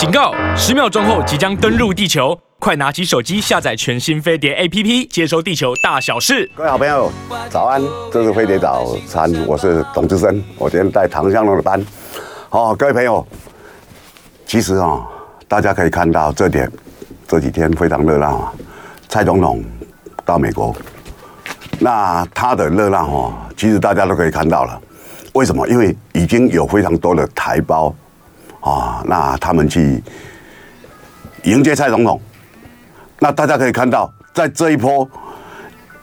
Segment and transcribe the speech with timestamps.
[0.00, 0.32] 警告！
[0.56, 6.50] 十秒钟后即将登陆地球，快拿起手机下载全新飞碟 APP，接收地球大小事。
[6.56, 7.12] 各位好朋友，
[7.50, 7.82] 早安！
[8.10, 11.84] 这是飞碟早餐，我是董志森，我今天带唐香龙的班。
[12.48, 13.26] 好，各位朋友，
[14.46, 15.06] 其实啊，
[15.46, 16.72] 大家可以看到这点，
[17.28, 18.52] 这几天非常热闹啊。
[19.06, 19.62] 蔡总统
[20.24, 20.74] 到美国，
[21.78, 24.80] 那他的热闹哦，其实大家都可以看到了。
[25.34, 25.68] 为什么？
[25.68, 27.94] 因为已经有非常多的台胞
[28.60, 30.02] 啊，那他们去
[31.44, 32.20] 迎接蔡总统。
[33.18, 35.08] 那大家可以看到，在这一波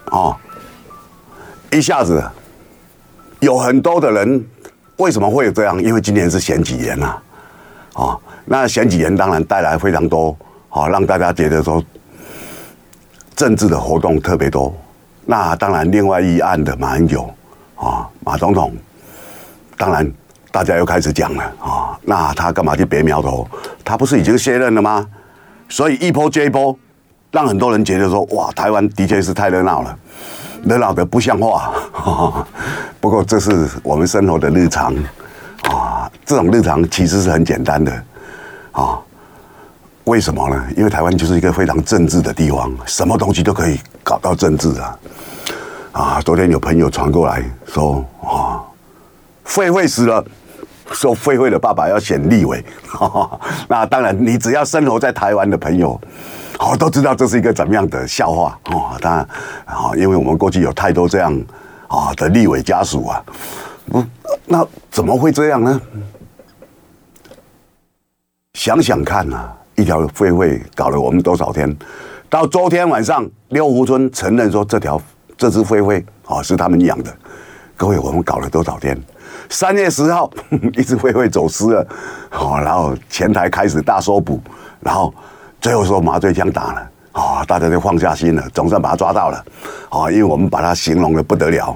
[0.06, 0.38] 啊，
[1.72, 2.24] 一下子
[3.40, 4.46] 有很多的人，
[4.98, 5.82] 为什么会有这样？
[5.82, 7.18] 因为今年是选举年呐，
[7.94, 10.36] 啊，那选举年当然带来非常多
[10.70, 11.84] 啊，让大家觉得说
[13.36, 14.76] 政治的活动特别多。
[15.26, 17.30] 那当然，另外一岸的马英九
[17.76, 18.76] 啊，马总统。
[19.76, 20.12] 当然，
[20.58, 23.48] 大家又开始讲了啊，那他干嘛去别苗头？
[23.86, 25.06] 他不是已经卸任了吗？
[25.70, 26.76] 所以一波接一波，
[27.30, 29.96] 让很多人觉得说，哇，台湾的确是太热闹了，
[30.64, 31.72] 热闹的不像话。
[33.00, 34.96] 不过这是我们生活的日常
[35.70, 37.92] 啊，这种日常其实是很简单的
[38.72, 38.98] 啊。
[40.06, 40.66] 为什么呢？
[40.76, 45.00] 因为台湾就是一个非常政治的地方，什么东西都可以搞到政治啊。
[45.92, 48.64] 啊，昨天有朋友传过来说啊。
[49.46, 50.22] 废会死了，
[50.94, 52.64] 说废会的爸爸要选立委，
[53.68, 56.00] 那当然，你只要生活在台湾的朋友，
[56.60, 58.98] 哦，都知道这是一个怎么样的笑话哦。
[59.02, 59.28] 当然，
[59.66, 61.34] 啊，因为我们过去有太多这样
[61.88, 63.24] 啊的立委家属啊，
[63.92, 64.04] 不，
[64.46, 65.82] 那怎么会这样呢？
[68.54, 71.78] 想想看啊，一条废会搞了我们多少天？
[72.30, 75.00] 到昨天晚上，六福村承认说这条
[75.38, 77.16] 这只废会啊是他们养的。
[77.76, 79.00] 各位，我们搞了多少天？
[79.50, 80.30] 三月十号，
[80.76, 81.88] 一只飞会走失了，
[82.30, 84.42] 好，然后前台开始大搜捕，
[84.80, 85.14] 然后
[85.62, 89.46] 最后说麻醉枪打了，啊，大家就放下心了，总算把他抓到了，
[89.90, 91.76] 啊，因为我们把他形容的不得了，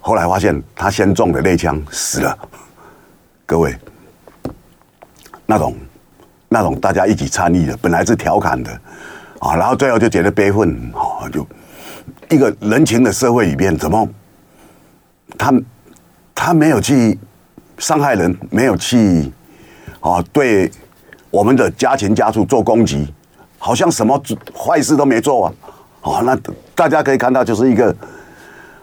[0.00, 2.38] 后来发现他先中的内枪死了，
[3.46, 3.76] 各位，
[5.46, 5.74] 那种
[6.48, 8.70] 那种大家一起参与的，本来是调侃的，
[9.38, 11.46] 啊，然后最后就觉得悲愤，啊，就
[12.28, 14.08] 一个人情的社会里面，怎么
[15.38, 15.52] 他？
[16.34, 17.18] 他没有去
[17.78, 19.30] 伤害人，没有去
[20.00, 20.70] 啊对
[21.30, 23.12] 我们的家禽家畜做攻击，
[23.58, 24.20] 好像什么
[24.56, 25.52] 坏事都没做啊！
[26.02, 26.36] 啊，那
[26.74, 27.94] 大家可以看到，就是一个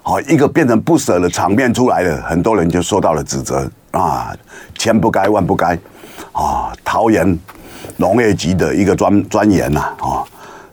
[0.04, 4.36] 啊一个变成不舍的场面出来了，很多人就受到了指责啊，
[4.78, 5.78] 千不该万不该
[6.32, 6.72] 啊！
[6.84, 7.38] 桃园
[7.98, 10.24] 农业局的一个专专员呐啊，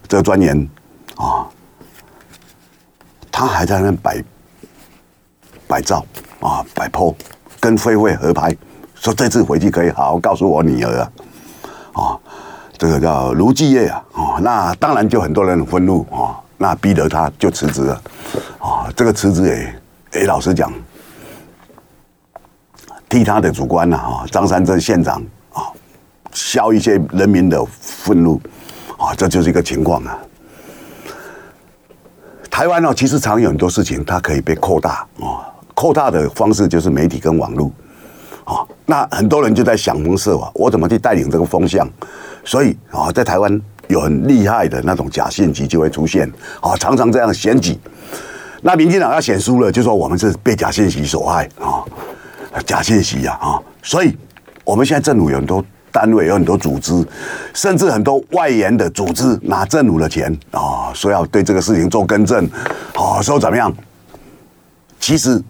[0.07, 0.69] 这个专员
[1.15, 1.47] 啊，
[3.31, 4.23] 他还在那摆
[5.67, 6.05] 摆照。
[6.39, 7.15] 啊，摆 PO
[7.59, 8.55] 跟废会合拍，
[8.95, 11.11] 说这次回去可以好好告诉我女儿啊，
[11.93, 12.19] 啊，
[12.77, 18.01] 这个叫卢继业啊，啊，那当然就很多人很愤怒啊，那逼得他就辞职了，
[18.59, 20.71] 啊，这个辞职也，哎，老实讲，
[23.09, 25.71] 替他的主官呐，啊，张三镇县长啊，
[26.31, 28.39] 消一些人民的愤怒，
[28.97, 30.17] 啊，这就是一个情况啊。
[32.51, 35.51] 台湾呢，其实常有很多事情，它可以被扩大啊。
[35.75, 37.69] 扩大的方式就是媒体跟网络，
[38.45, 41.85] 啊，那很多人就在想方设法，我怎么去带领这个风向？
[42.45, 46.31] 所以啊，在台湾有很厉害的那种假信息就会出现，
[46.61, 47.77] 啊，常常这样选举。
[48.61, 51.83] 那民进党要选输了，就说我们是被假信息所害啊，
[52.65, 54.15] 假信息呀啊，所以
[54.63, 55.61] 我们现在政府有很多
[55.91, 57.05] 单位，有很多组织，
[57.53, 62.49] 甚至很多外延的组织拿政府的钱啊，说要对这个事情做更正，
[62.93, 63.73] 啊，说怎么样？
[65.01, 65.43] 其实。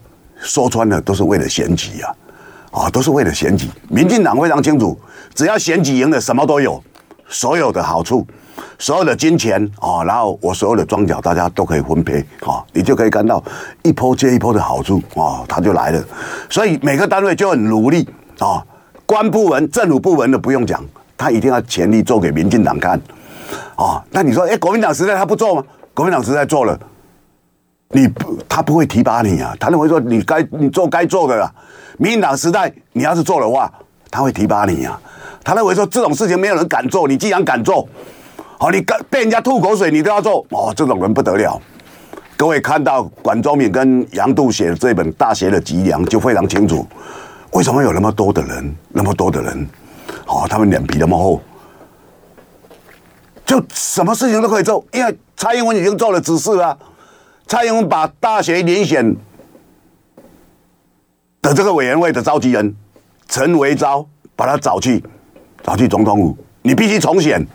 [0.45, 2.15] 说穿了都是为了选举呀，
[2.71, 3.67] 啊，都是为了选举。
[3.89, 4.97] 民进党非常清楚，
[5.33, 6.81] 只要选举赢了，什么都有，
[7.27, 8.25] 所有的好处，
[8.77, 13.43] 所有的金钱啊，然后我所有的庄脚，大家都可以分配啊，你就可以看到
[13.81, 16.03] 一波接一波的好处啊，他就来了。
[16.47, 18.07] 所以每个单位就很努力
[18.37, 18.63] 啊，
[19.07, 20.85] 官部门、政府部门的不用讲，
[21.17, 23.01] 他一定要全力做给民进党看
[23.75, 24.03] 啊。
[24.11, 25.63] 那你说，哎，国民党时代他不做吗？
[25.95, 26.79] 国民党时代做了。
[27.95, 29.55] 你不，他不会提拔你啊！
[29.57, 31.49] 他认为说你该你做该做的了。
[31.97, 33.71] 民党时代，你要是做的话，
[34.11, 34.99] 他会提拔你啊！
[35.41, 37.87] 他认为说这种事情没有人敢做，你既然敢做，
[38.59, 40.73] 好，你敢被人家吐口水，你都要做哦！
[40.75, 41.57] 这种人不得了。
[42.35, 46.85] 各位看到管中闵跟杨度写的这本《大学的脊梁》，就非常清楚，
[47.53, 49.69] 为什么有那么多的人，那么多的人，
[50.27, 51.41] 哦，他们脸皮那么厚，
[53.45, 56.77] 就什么事情都可以做，因为蔡英文已经做了指示了。
[57.55, 59.15] 蔡英文把大学遴选
[61.41, 62.75] 的这个委员会的召集人
[63.29, 64.05] 陈维昭
[64.35, 65.01] 把他找去，
[65.63, 67.47] 找去总统府，你必须重选。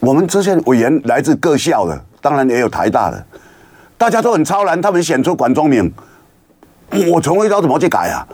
[0.00, 3.24] 我们这些委员来自各校的，当然也有台大的，
[3.96, 5.88] 大家都很超然，他们选出管中明。
[7.12, 8.26] 我陈维昭怎么去改啊？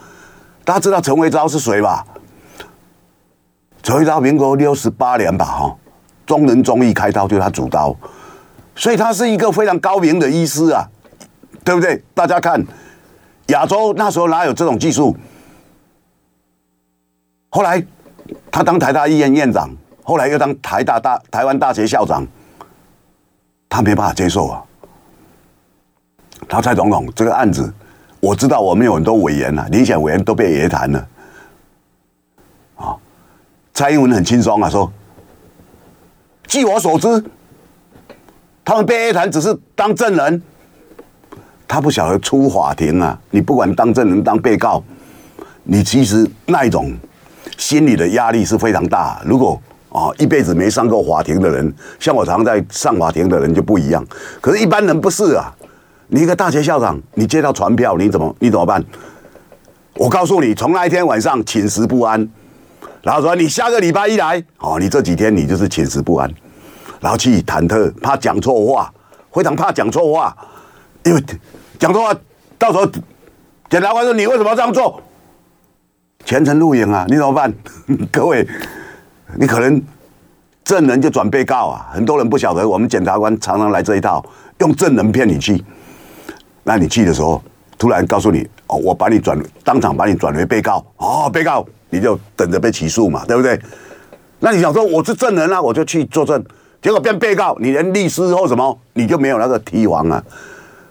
[0.64, 2.02] 大家知道陈维昭是谁吧？
[3.82, 5.76] 陈维昭民国六十八年吧，哈，
[6.24, 7.94] 中人中义开刀就是他主刀，
[8.78, 10.88] 所以他是一个非常高明的医师啊，
[11.64, 12.00] 对不对？
[12.14, 12.64] 大家看，
[13.48, 15.16] 亚洲那时候哪有这种技术？
[17.50, 17.84] 后来
[18.52, 19.68] 他当台大医院院长，
[20.04, 22.24] 后来又当台大大台湾大学校长，
[23.68, 24.62] 他没办法接受啊。
[26.48, 27.74] 他蔡总统这个案子。
[28.20, 31.08] 我知道我们有很多委员呐，遴选委员都被约谈了，
[32.74, 32.96] 啊，
[33.72, 34.92] 蔡英文很轻松啊，说，
[36.48, 37.24] 据我所知，
[38.68, 40.42] 他们被约谈只是当证人，
[41.66, 44.84] 他不晓得出法庭啊，你不管当证人当被告，
[45.64, 46.94] 你其实那一种
[47.56, 49.22] 心理的压力是非常大。
[49.24, 54.04] 如果啊一辈子没上过法庭的人，像我常在上法庭的人就不一样，
[54.38, 55.50] 可是一般人不是啊。
[56.08, 58.84] 你一个大学校长，你接到传票，你怎么你怎么办？
[59.94, 62.28] 我告诉你，从那一天晚上寝食不安，
[63.00, 66.30] 然后说你下个礼拜一来，哦，你这几天你就是寝食不安，
[67.00, 68.92] 然后去忐忑，怕讲错话，
[69.32, 70.36] 非常怕讲错话，
[71.04, 71.22] 因为
[71.78, 72.14] 讲错话，
[72.58, 72.86] 到时候
[73.68, 75.02] 检察官说你为什么要这样做？
[76.24, 77.52] 全程录影啊，你怎么办？
[78.10, 78.46] 各位，
[79.36, 79.82] 你可能
[80.64, 84.24] 证人就转被告啊，很多人不晓得，我们检察官常常来这一套，
[84.58, 85.64] 用证人骗你去。
[86.64, 87.42] 那你去的时候，
[87.78, 93.58] 突然告诉你哦，我把你转当场把你转为被告哦，被告你就等着被起诉嘛，对不对？
[94.40, 96.44] 那你想说我是证人啊，我就去作证，
[96.80, 100.22] 结果变被告，你连律师或什么你就没有那个提防啊。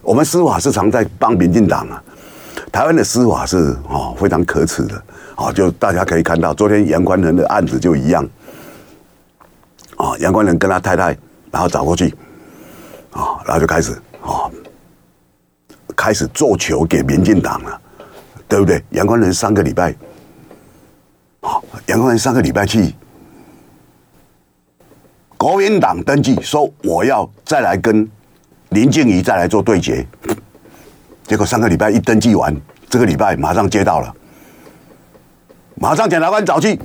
[0.01, 2.01] 我们司法是常在帮民进党啊，
[2.71, 5.01] 台湾的司法是哦非常可耻的
[5.35, 8.27] 哦，就大家可以看到昨天杨宽仁的案子就一样，
[9.97, 11.17] 哦，杨宽仁跟他太太
[11.51, 12.09] 然后找过去，
[13.11, 14.49] 啊，然后就开始啊。
[15.95, 17.81] 开始做球给民进党了，
[18.47, 18.83] 对不对？
[18.91, 19.95] 杨宽仁上个礼拜，
[21.41, 22.93] 好，杨宽恒上个礼拜去
[25.37, 28.09] 国民党登记，说我要再来跟
[28.69, 30.05] 林静仪再来做对决。
[31.25, 32.55] 结果上个礼拜一登记完，
[32.89, 34.13] 这个礼拜马上接到了，
[35.75, 36.79] 马上检察官找去，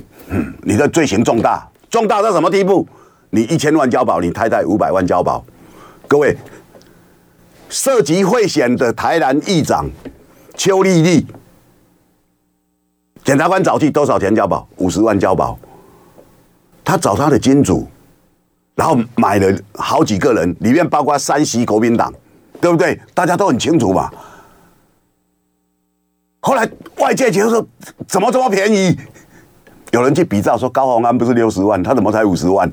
[0.61, 2.87] 你的罪行重大，重大到什么地步？
[3.31, 5.43] 你一千万交保，你太太五百万交保，
[6.07, 6.37] 各位。
[7.69, 9.89] 涉及贿选的台南议长
[10.55, 11.25] 邱丽丽，
[13.23, 14.67] 检察官找去多少钱交保？
[14.77, 15.57] 五十万交保。
[16.85, 17.87] 他找他的金主，
[18.75, 22.13] 然后买了好几个人，里面包括山西国民党，
[22.59, 22.99] 对不对？
[23.13, 24.09] 大家都很清楚嘛。
[26.39, 27.65] 后来外界觉得说，
[28.07, 28.97] 怎么这么便宜？
[29.91, 32.71] 有人去比照说，高虹安不是六十万，他怎么才五十万？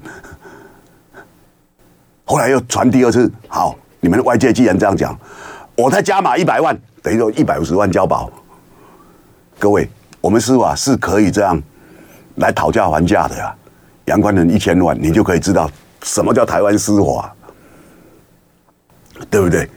[2.24, 3.76] 后来又传第二次，好。
[4.02, 5.14] 你们外界既然这样讲，
[5.76, 8.30] 我再加码一百万，等于说一百五十万交保。
[9.58, 9.86] 各位，
[10.22, 11.62] 我们司法是可以这样
[12.36, 13.54] 来讨价还价的呀。
[14.06, 15.70] 杨宽恒一千万，你就可以知道
[16.02, 17.34] 什么叫台湾司法，
[19.28, 19.68] 对不对？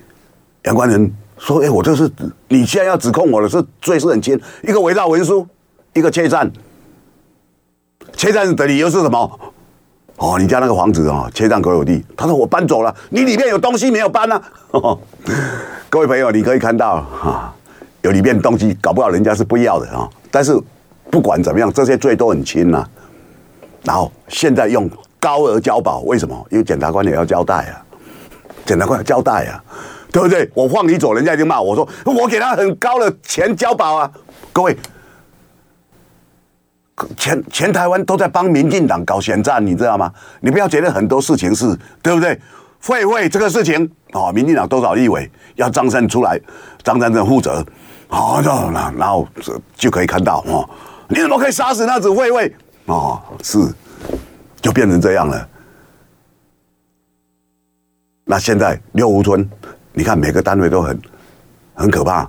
[0.63, 2.09] 杨宽恒说：“哎，我这是
[2.47, 5.45] 你现在要指控我的是罪是很轻，一个伪造文书，
[5.93, 6.49] 一个窃占，
[8.15, 9.39] 窃占的理由是什么？”
[10.17, 12.01] 哦，你家那个房子啊，窃占国有地。
[12.15, 14.95] 他说我搬走了，你里面有东西没有搬呢、啊？
[15.89, 17.53] 各位朋友，你可以看到啊，
[18.03, 20.07] 有里面东西，搞不好人家是不要的啊。
[20.31, 20.57] 但是
[21.11, 22.89] 不管怎么样，这些罪都很轻呐、啊。
[23.83, 24.89] 然后现在用
[25.23, 26.35] 高额交保，为什么？
[26.51, 27.79] 因为检察官也要交代啊，
[28.65, 29.63] 检察官要交代啊，
[30.11, 30.49] 对不对？
[30.53, 34.11] 我放你走，人家就骂我说我给他很高的钱交保啊，
[34.51, 34.75] 各位。
[37.17, 40.11] 全全台湾都在帮民进党搞选战，你知道吗？
[40.41, 41.65] 你不要觉得很多事情是
[42.01, 42.37] 对不对？
[42.85, 46.39] 会会这个事情哦，民进党多少立委要张三出来，
[46.83, 47.65] 张善政负责，
[48.09, 48.49] 好的，
[48.97, 49.27] 然后
[49.75, 50.69] 就可以看到哦，
[51.07, 52.53] 你怎么可以杀死那只会会？
[52.85, 53.57] 哦，是，
[54.63, 55.49] 就变成这样了。
[58.23, 59.47] 那现在六福村，
[59.91, 60.99] 你看每个单位都很
[61.75, 62.27] 很可怕。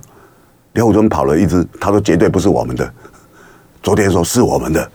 [0.73, 2.93] 六福村跑了一只，他说绝对不是我们的。
[3.81, 4.91] 昨天说是我们的，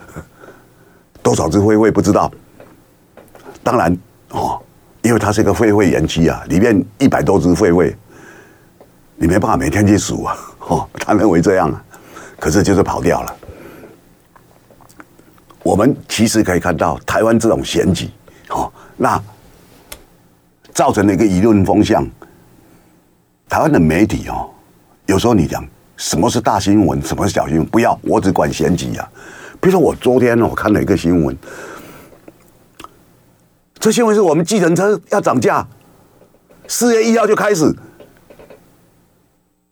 [1.23, 2.31] 多少只会会不知道。
[3.63, 3.97] 当然
[4.29, 4.61] 哦，
[5.01, 7.97] 因为它是一个会会园区啊，里面一百多只会会，
[9.17, 10.37] 你没办法每天去数啊。
[10.69, 11.83] 哦，他认为这样啊，
[12.39, 13.37] 可是就是跑掉了。
[15.63, 18.09] 我们其实可以看到，台湾这种选举，
[18.49, 19.23] 哦，那
[20.73, 22.07] 造成了一个舆论风向。
[23.49, 24.51] 台湾的媒体哦，
[25.07, 25.67] 有时候你讲。
[25.97, 27.03] 什么是大新闻？
[27.03, 27.67] 什么是小新闻？
[27.67, 29.07] 不要，我只管选举啊！
[29.61, 31.37] 比如说我昨天我看了一个新闻，
[33.79, 35.69] 这新闻是我们计程车要涨价，
[36.67, 37.71] 四月一号就开始。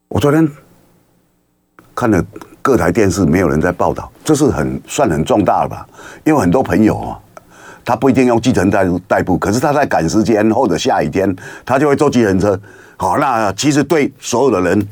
[0.09, 0.47] 我昨天
[1.95, 2.23] 看了
[2.61, 5.87] 各台电视，没有人在报道，这是很算很重大了吧？
[6.25, 7.19] 因为很多朋友啊，
[7.85, 11.35] 他不一定用计程代代步，可是他在赶时间或者下雨天，
[11.65, 12.61] 他就会坐计程车。
[12.97, 14.89] 好，那其实对所有的人，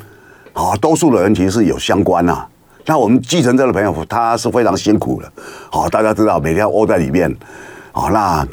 [0.53, 2.47] 好，多数的人其实是有相关呐。
[2.87, 5.31] 那我们计程车的朋友，他是非常辛苦的。
[5.71, 7.35] 好，大家知道每天窝在里面，
[7.93, 8.47] 好，那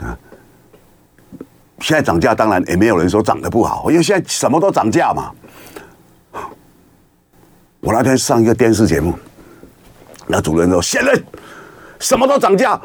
[1.79, 5.31] 现在涨价，当然也没有人说涨得不好，因为现在什么都涨价嘛。
[7.83, 9.13] 我那天上一个电视节目，
[10.25, 11.21] 那主持人说：“现在
[11.99, 12.79] 什么都涨价，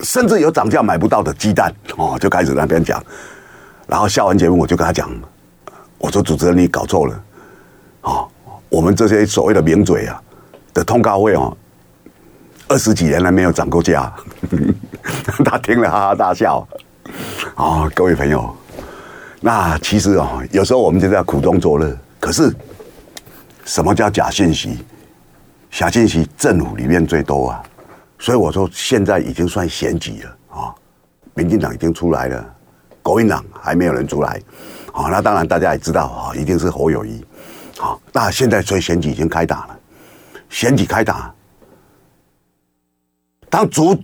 [0.00, 3.04] 甚至有涨价买不到的鸡蛋哦。”就开始那边讲，
[3.86, 5.10] 然后下完节目我就跟他讲
[5.98, 7.22] ：“我说主持人你搞错了，
[8.00, 8.26] 哦，
[8.70, 10.18] 我们这些所谓的名嘴啊
[10.72, 11.54] 的通告费哦，
[12.68, 14.10] 二十几年来没有涨过价。
[15.44, 16.66] ”他听了哈哈大笑。
[17.56, 18.56] 啊，各位朋友，
[19.42, 22.50] 那其实哦，有时候我们就在苦中作乐，可是。
[23.66, 24.78] 什么叫假信息？
[25.70, 27.62] 假信息政府里面最多啊，
[28.18, 30.74] 所以我说现在已经算险棋了啊。
[31.34, 32.54] 民进党已经出来了，
[33.02, 34.40] 国民党还没有人出来
[34.92, 35.10] 好。
[35.10, 37.22] 那当然大家也知道啊，一定是侯友宜
[37.78, 37.98] 啊。
[38.12, 39.78] 那现在所以选举已经开打了，
[40.48, 41.34] 选举开打，
[43.50, 43.98] 当主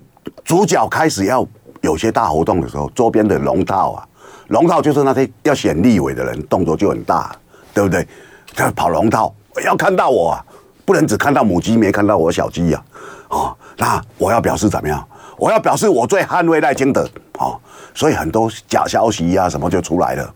[0.45, 1.47] 主角开始要
[1.81, 4.09] 有些大活动的时候，周边的龙套啊，
[4.49, 7.35] 龙套就是那些要选立委的人，动作就很大，
[7.73, 8.07] 对不对？
[8.55, 9.33] 他跑龙套。
[9.61, 10.45] 要看到我啊，
[10.85, 12.83] 不能只看到母鸡，没看到我小鸡呀！
[13.29, 15.07] 哦，那我要表示怎么样？
[15.37, 17.61] 我要表示我最捍卫赖清德哦，
[17.95, 20.35] 所以很多假消息呀、啊、什么就出来了。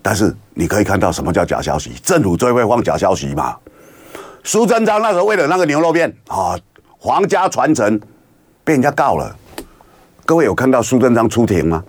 [0.00, 1.92] 但是你可以看到什么叫假消息？
[2.02, 3.56] 政府最会放假消息嘛。
[4.42, 6.58] 苏贞昌那时候为了那个牛肉面啊，
[6.98, 8.00] 皇家传承
[8.62, 9.36] 被人家告了。
[10.24, 11.84] 各位有看到苏贞昌出庭吗？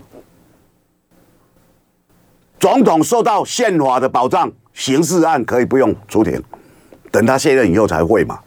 [2.59, 4.51] 总统受到宪法的保障。
[4.75, 6.39] 刑事案可以不用出庭，
[7.09, 8.37] 等他卸任以后才会嘛。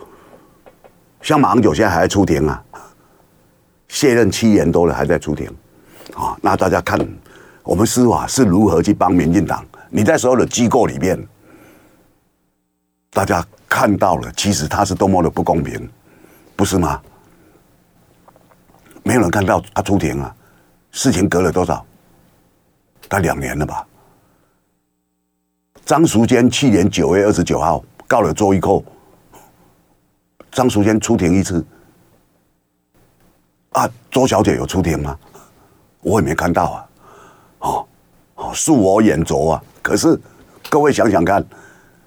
[1.22, 2.62] 像马英九现在还在出庭啊，
[3.88, 5.50] 卸任七年多了还在出庭，
[6.14, 6.98] 啊，那大家看
[7.64, 9.64] 我们司法是如何去帮民进党？
[9.90, 11.18] 你在所有的机构里面，
[13.10, 15.88] 大家看到了，其实他是多么的不公平，
[16.54, 17.00] 不是吗？
[19.02, 20.32] 没有人看到他出庭啊，
[20.92, 21.84] 事情隔了多少？
[23.08, 23.86] 大概两年了吧。
[25.88, 28.84] 张淑娟去年九月二十九号告了周玉蔻，
[30.52, 31.64] 张淑娟出庭一次，
[33.70, 35.18] 啊，周小姐有出庭吗？
[36.02, 36.88] 我也没看到啊，
[37.60, 37.88] 哦，
[38.34, 39.64] 哦，恕我眼拙啊。
[39.80, 40.20] 可是
[40.68, 41.42] 各位想想看，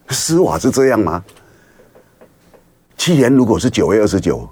[0.10, 1.24] 司法是这样吗？
[2.96, 4.48] 去年如果是九月二十九，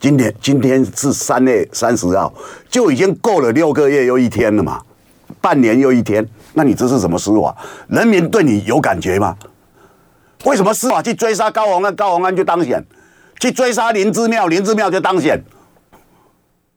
[0.00, 2.34] 今天今天是三月三十号，
[2.68, 4.82] 就已经过了六个月又一天了嘛。
[5.40, 7.54] 半年又一天，那你这是什么司法？
[7.88, 9.36] 人民对你有感觉吗？
[10.44, 12.80] 为什么司法去追杀高虹安，高虹安就当选；
[13.40, 15.42] 去追杀林之妙，林之妙就当选？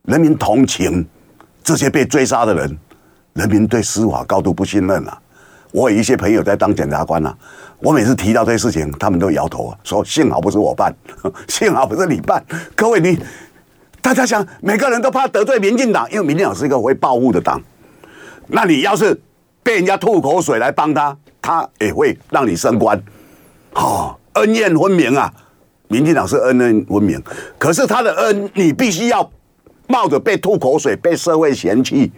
[0.03, 1.07] 人民同情
[1.63, 2.77] 这些被追杀的人，
[3.33, 5.21] 人民对司法高度不信任啊！
[5.71, 7.33] 我有一些朋友在当检察官啊，
[7.79, 10.93] 我每次提到这些事情，他们都摇头啊，说幸好不是我办，
[11.47, 12.43] 幸好不是你办。
[12.75, 13.17] 各位你，
[14.01, 17.61] 大家想，每个人都怕得罪民进党，因为民进党是一个会报复的党。
[18.47, 19.17] 那你要是
[19.63, 23.01] 被人家吐口水来帮他，他也会让你升官，
[23.73, 25.31] 哦，恩怨分明啊！
[25.87, 27.21] 民进党是恩恩分明，
[27.57, 29.29] 可是他的恩，你必须要
[29.87, 32.11] 冒着被吐口水、被社会嫌弃，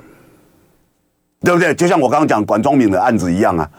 [1.42, 1.74] 对不对？
[1.74, 3.70] 就像我刚刚讲管中闵的案子一样啊！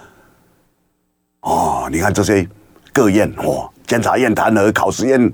[1.40, 2.48] 哦，你看这些
[2.92, 5.32] 各院哦，监察院弹劾，考试院。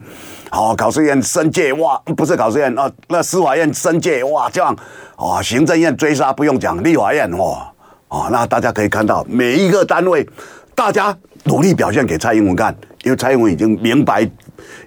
[0.53, 4.77] 好，考试院申诫哇，不是考试院啊，那司法院申诫哇，这样
[5.17, 7.73] 哦，行政院追杀不用讲，立法院哇，哦，
[8.11, 10.29] 哦那大家可以看到每一个单位，
[10.75, 14.29] 大家努力表现给蔡英文看，因为蔡英文已经明白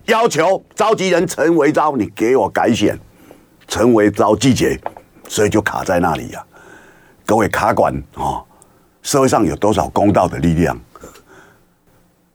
[0.06, 2.98] 要求召集人陈维昭，你给我改选，
[3.68, 4.80] 陈维昭拒绝，
[5.28, 6.52] 所以就卡在那里呀、啊。
[7.26, 8.44] 各位卡管哦，
[9.02, 10.78] 社会上有多少公道的力量？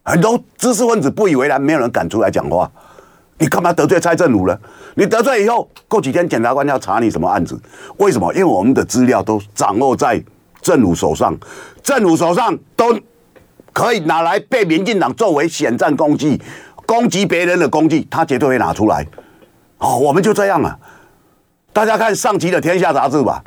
[0.03, 2.71] 很多知识分子不以为然，没有人敢出来讲话。
[3.37, 4.59] 你干嘛得罪蔡政府了？
[4.95, 7.61] 你得罪以后，过几天检察官要查你什么案子？
[7.99, 8.33] 为什么？
[8.33, 10.21] 因为我们的资料都掌握在
[10.61, 11.37] 政府手上，
[11.83, 12.99] 政府手上都
[13.73, 16.41] 可以拿来被民进党作为选战工具，
[16.87, 19.07] 攻击别人的工具，他绝对会拿出来。
[19.79, 20.79] 哦，我们就这样啊！
[21.73, 23.43] 大家看上期的《天下》杂志吧，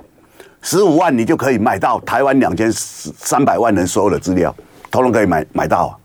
[0.61, 4.55] 十五万你就可以买到台湾两千三百万人所有的资料，
[4.89, 5.99] 统统可以买买到。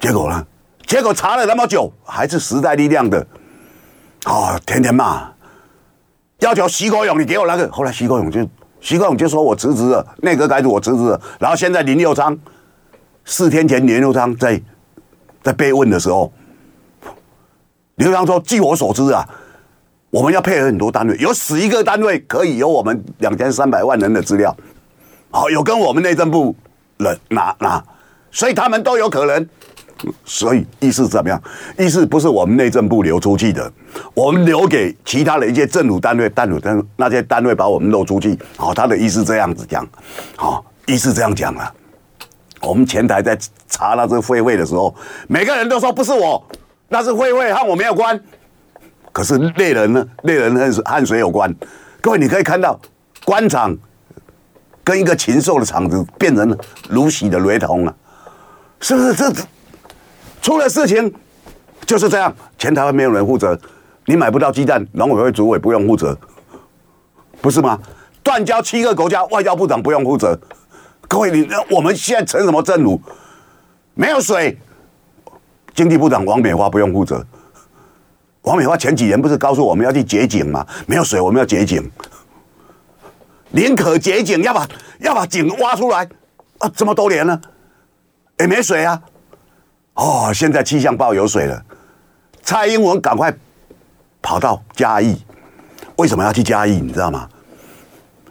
[0.00, 0.46] 结果呢？
[0.86, 3.24] 结果查了那么久，还是时代力量的，
[4.26, 5.30] 哦，天天骂，
[6.40, 7.70] 要求徐国勇，你给我那个。
[7.70, 8.40] 后来徐国勇就
[8.80, 11.20] 徐国勇就说我辞职了，内阁改组我辞职了。
[11.38, 12.36] 然后现在林佑昌，
[13.24, 14.60] 四天前林佑昌在
[15.42, 16.32] 在被问的时候，
[17.96, 19.28] 林右昌说：据我所知啊，
[20.10, 24.56] 我们要配合很多单位，有十一个单位可以有我们两千三百万人的资料，
[25.30, 26.56] 好，有跟我们内政部
[26.96, 27.84] 人拿拿，
[28.30, 29.48] 所以他们都有可能。
[30.24, 31.42] 所以意思怎么样？
[31.78, 33.70] 意思不是我们内政部流出去的，
[34.14, 38.38] 我们留给其他的一些政府单位、单位单那些单位把我们漏出去。
[38.56, 39.86] 好，他的意思这样子讲，
[40.36, 41.72] 好，意思这样讲啊。
[42.62, 43.38] 我们前台在
[43.68, 44.94] 查那这会会的时候，
[45.28, 46.42] 每个人都说不是我，
[46.88, 48.18] 那是会会和我没有关。
[49.12, 50.06] 可是猎人呢？
[50.22, 51.54] 猎人和和谁有关？
[52.00, 52.78] 各位你可以看到，
[53.24, 53.76] 官场
[54.84, 56.56] 跟一个禽兽的场子变成了
[56.88, 57.96] 如洗的雷同了，
[58.80, 59.14] 是不是？
[59.14, 59.32] 这。
[60.42, 61.12] 出了事情
[61.86, 63.58] 就是这样，前台湾没有人负责，
[64.06, 66.16] 你买不到鸡蛋，农委会主委不用负责，
[67.40, 67.78] 不是吗？
[68.22, 70.38] 断交七个国家，外交部长不用负责。
[71.08, 73.00] 各位，你我们现在成什么政府？
[73.94, 74.58] 没有水，
[75.74, 77.24] 经济部长王美花不用负责。
[78.42, 80.66] 王美花前几年不是告诉我们要去掘井吗？
[80.86, 81.90] 没有水，我们要掘井，
[83.50, 84.68] 宁可掘井，要把
[85.00, 86.08] 要把井挖出来
[86.58, 86.70] 啊！
[86.74, 87.40] 这么多年了，
[88.38, 89.02] 也没水啊。
[90.00, 91.62] 哦，现在气象报有水了，
[92.42, 93.30] 蔡英文赶快
[94.22, 95.14] 跑到嘉义，
[95.96, 96.80] 为什么要去嘉义？
[96.80, 97.28] 你知道吗？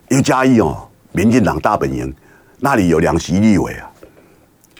[0.10, 2.12] 因为嘉义哦，民进党大本营，
[2.58, 3.88] 那里有两席立委啊，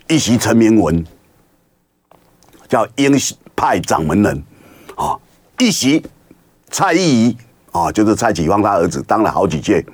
[0.08, 1.06] 一席陈明文，
[2.68, 3.12] 叫英
[3.56, 4.44] 派掌门人
[4.96, 5.16] 啊，
[5.60, 6.04] 一席
[6.72, 7.38] 蔡易宜
[7.72, 9.86] 啊，就是蔡启芳他儿子当了好几届，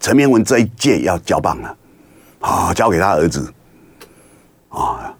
[0.00, 1.76] 陈明文这一届要交棒了，
[2.40, 3.54] 啊，交给他儿子
[4.70, 5.14] 啊。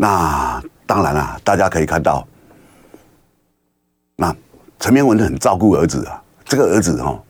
[0.00, 2.24] 那当然了，大家可以看到，
[4.14, 4.32] 那
[4.78, 6.22] 陈明文很照顾儿子啊。
[6.44, 7.20] 这个儿子哦，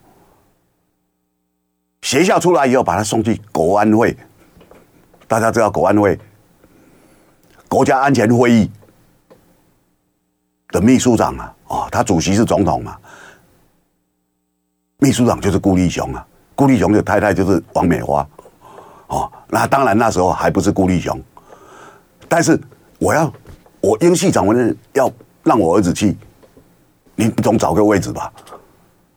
[2.03, 4.15] 学校出来以后，把他送去国安会。
[5.27, 6.19] 大家知道国安会，
[7.69, 8.71] 国家安全会议
[10.69, 12.99] 的秘书长啊，哦，他主席是总统嘛，
[14.99, 16.25] 秘书长就是顾立雄啊。
[16.55, 18.29] 顾立雄的太太就是王美花，
[19.07, 21.19] 哦，那当然那时候还不是顾立雄。
[22.29, 22.61] 但是
[22.99, 23.33] 我要，
[23.81, 25.11] 我英系掌门人要
[25.43, 26.17] 让我儿子去，
[27.17, 28.33] 你总找个位置吧。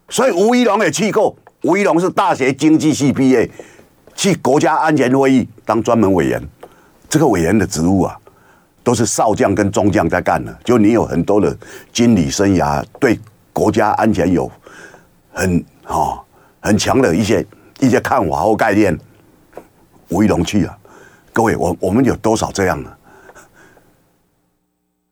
[0.10, 3.50] 所以吴一龙也去过，吴一龙是大学经济系毕业，
[4.15, 6.41] 去国家安全会议当专门委员。
[7.10, 8.17] 这个委员的职务啊，
[8.84, 10.58] 都是少将跟中将在干的。
[10.63, 11.56] 就你有很多的
[11.91, 13.19] 军旅生涯，对
[13.52, 14.50] 国家安全有
[15.34, 16.19] 很哦
[16.62, 17.45] 很强的一些
[17.80, 18.97] 一些看法或概念。
[20.10, 20.78] 吴一龙去啊，
[21.34, 22.97] 各位，我我们有多少这样的？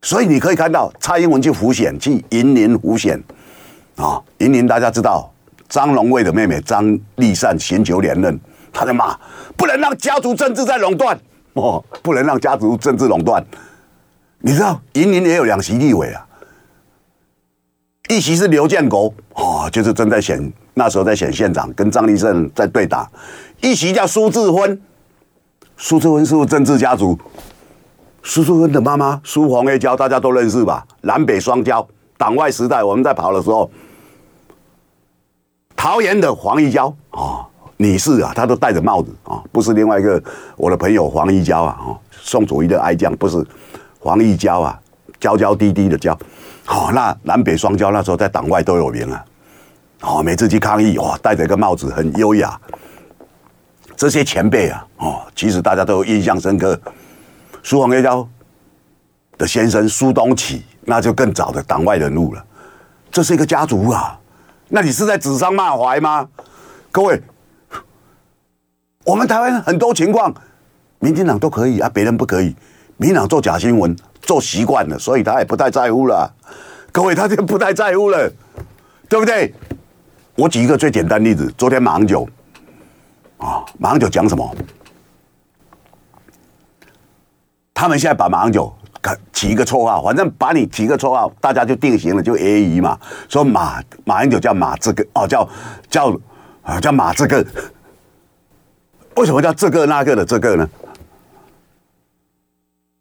[0.01, 3.21] 所以你可以看到蔡英文去浮选，去云林浮选，
[3.97, 5.29] 啊，云林大家知道
[5.67, 8.39] 张荣卫的妹妹张丽善寻求连任，
[8.71, 9.17] 他在骂，
[9.57, 11.19] 不能让家族政治再垄断，
[11.53, 13.43] 哦，不能让家族政治垄断。
[14.39, 16.25] 你知道云林也有两席立委啊，
[18.07, 23.05] 一席是刘建国，哦，就是正在选，那时候在选县长，跟张丽善在对打，
[23.59, 24.81] 一席叫苏志芬，
[25.75, 27.19] 苏志芬是不是政治家族？
[28.29, 30.85] 苏治芬的妈妈苏黄叶娇，大家都认识吧？
[31.01, 33.71] 南北双娇，党外时代我们在跑的时候，
[35.75, 37.41] 桃园的黄义娇啊，
[37.77, 39.11] 女士啊，她都戴着帽子。
[39.23, 40.21] 啊，不是另外一个
[40.57, 41.79] 我的朋友黄义娇啊，
[42.11, 43.43] 宋楚瑜的爱将，不是
[43.97, 44.79] 黄义娇啊，
[45.19, 46.15] 娇娇滴滴的娇，
[46.65, 49.25] 好，那南北双娇那时候在党外都有名啊，
[50.01, 52.61] 哦，每次去抗议哇，戴着一个帽子很优雅，
[53.95, 56.79] 这些前辈啊，哦，其实大家都印象深刻。
[57.63, 58.27] 苏黄叶娇
[59.37, 62.45] 的先生苏东启，那就更早的党外人物了。
[63.11, 64.19] 这是一个家族啊，
[64.67, 66.27] 那你是在指桑骂槐吗？
[66.91, 67.21] 各位，
[69.03, 70.33] 我们台湾很多情况，
[70.99, 72.55] 民进党都可以啊，别人不可以。
[72.97, 76.33] 民进党做假新闻做习惯了，所以他也不太在乎了。
[76.91, 78.31] 各位，他就不太在乎了，
[79.07, 79.53] 对不对？
[80.35, 82.27] 我举一个最简单例子，昨天马英九
[83.37, 84.55] 啊，马英九讲什么？
[87.79, 88.69] 他们现在把马英九
[89.31, 92.99] 起一个绰号，反正把你起一个绰号，大家就定型了，就 A 姨嘛。
[93.29, 95.49] 说马马英九叫马这个哦，叫
[95.89, 96.19] 叫
[96.61, 97.45] 啊叫马这个。
[99.15, 100.69] 为什么叫这个那个的这个呢？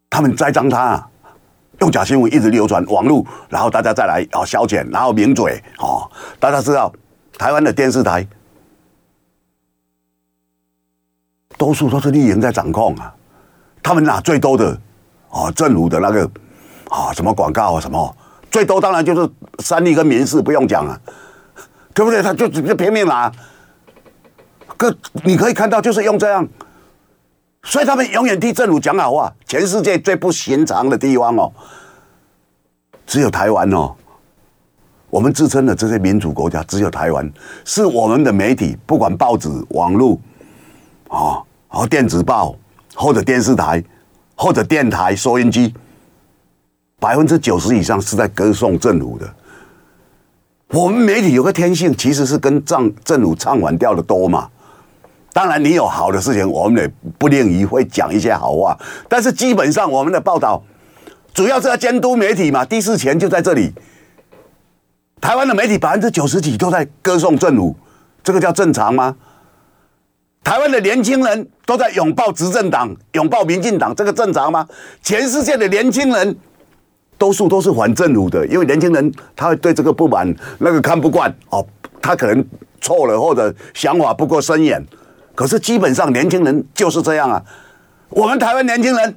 [0.08, 1.08] 他们栽赃他，啊，
[1.80, 6.08] 用假新闻一直流传网络，然后大家再来哦消遣，然后名嘴哦。
[6.38, 6.92] 大家知道
[7.36, 8.24] 台湾的电视台
[11.56, 13.12] 多数都是绿营在掌控啊。
[13.88, 14.78] 他们拿最多的，
[15.30, 16.30] 哦，政府的那个
[16.90, 18.14] 啊，什么广告啊，什么
[18.50, 19.26] 最多当然就是
[19.60, 21.00] 三立跟民视不用讲了，
[21.94, 22.22] 对不对？
[22.22, 23.32] 他就就拼命拿，
[24.76, 26.46] 可你可以看到就是用这样，
[27.62, 29.32] 所以他们永远替政府讲好话。
[29.46, 31.50] 全世界最不寻常的地方哦，
[33.06, 33.94] 只有台湾哦。
[35.08, 37.32] 我们自称的这些民主国家，只有台湾
[37.64, 40.20] 是我们的媒体，不管报纸、网络，
[41.08, 42.54] 啊，和电子报，
[43.00, 43.82] 或者电视台，
[44.34, 45.72] 或者电台、收音机，
[46.98, 49.34] 百分之九十以上是在歌颂政府的。
[50.70, 54.50] 我们媒体有个天性，其实是跟政政府唱反调的多嘛。
[55.32, 58.76] 当然，你有好的事情，我们也不吝于会讲一些好话。
[59.08, 60.60] 但是基本上，我们的报道
[61.32, 63.72] 主要是要监督媒体嘛，第四权就在这里。
[65.20, 67.76] 台湾的媒体百分之九十几都在歌颂政府，
[68.24, 69.14] 这个叫正常吗？
[70.44, 74.66] 台湾的年轻人都在拥抱执政党、拥抱民进党，这个正常吗？
[75.02, 76.36] 全世界的年轻人
[77.18, 81.66] 多数都是反政府的，因为年轻人他会对这个不满，那个看不惯哦，
[82.00, 82.44] 他可能
[82.80, 84.82] 错了或者想法不够深远，
[85.34, 87.42] 可是基本上年轻人就是这样啊。
[88.08, 89.14] 我们台湾年轻人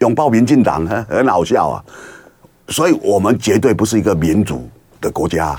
[0.00, 1.84] 拥抱民进党，很好笑啊。
[2.68, 4.68] 所以我们绝对不是一个民主
[5.00, 5.58] 的国家，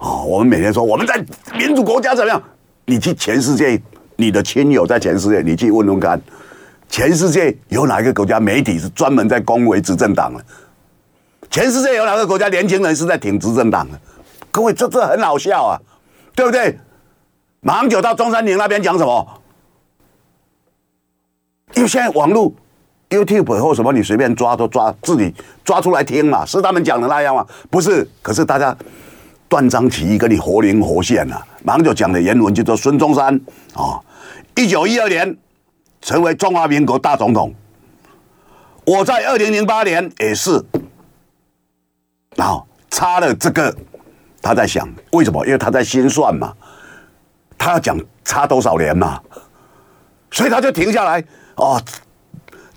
[0.00, 1.24] 哦，我们每天说我们在
[1.56, 2.42] 民主国家怎么样？
[2.86, 3.80] 你去全世界，
[4.16, 6.20] 你的亲友在全世界，你去问问看，
[6.88, 10.44] 全世界有哪一个国家媒体是专门在恭维执政党的？
[11.50, 14.00] 全世界有哪个国家年轻人是在挺执政党的？
[14.50, 15.78] 各位，这这很好笑啊，
[16.34, 16.78] 对不对？
[17.60, 19.40] 马英九到中山陵那边讲什么？
[21.74, 22.52] 因为现在网络。
[23.08, 25.32] YouTube 或什么，你随便抓都抓，自己
[25.64, 27.46] 抓出来听嘛，是他们讲的那样吗？
[27.70, 28.76] 不是，可是大家
[29.48, 31.46] 断章取义，跟你活灵活现啊。
[31.64, 33.34] 马上就讲的原文叫做孙中山
[33.74, 34.00] 啊，
[34.54, 35.36] 一九一二年
[36.00, 37.54] 成为中华民国大总统，
[38.84, 40.62] 我在二零零八年也是，
[42.36, 43.74] 然后差了这个，
[44.40, 45.44] 他在想为什么？
[45.46, 46.52] 因为他在心算嘛，
[47.58, 49.20] 他要讲差多少年嘛，
[50.30, 51.24] 所以他就停下来
[51.56, 51.80] 哦。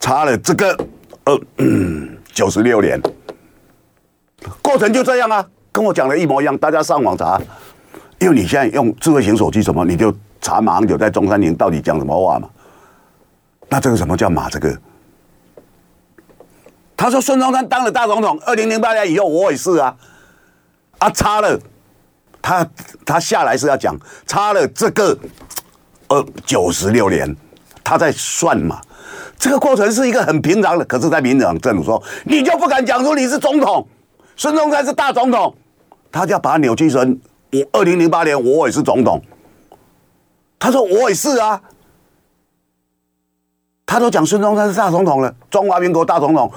[0.01, 0.87] 差了这个
[1.25, 1.37] 呃
[2.31, 2.97] 九十六年，
[4.61, 5.45] 过程就这样啊，
[5.79, 6.57] 跟我讲的一模一样。
[6.57, 7.39] 大家上网查，
[8.19, 12.49] 因为你现在用智慧型手机什么，你就查马英九在中山陵到底讲什么话嘛。
[13.69, 14.77] 那这个什么叫马这个？
[16.97, 19.95] 他说孙中山当了大总统，二零零八年以后我也是啊，
[20.97, 21.57] 啊差了，
[22.41, 22.67] 他
[23.05, 25.17] 他下来是要讲差了这个
[26.09, 27.33] 呃九十六年，
[27.85, 28.81] 他在算嘛。
[29.37, 33.87] 这个过程是一个很平常的，可是，在民党政府说，你就不敢讲出你是总统，
[34.35, 35.55] 孙中山是大总统，
[36.11, 37.19] 他就要把它扭曲成
[37.51, 39.21] 我二零零八年我也是总统。
[40.57, 41.61] 他说我也是啊，
[43.85, 46.51] 他都讲孙中山是大总统了，中华民国大总统。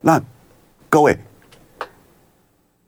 [0.00, 0.20] 那
[0.88, 1.18] 各位，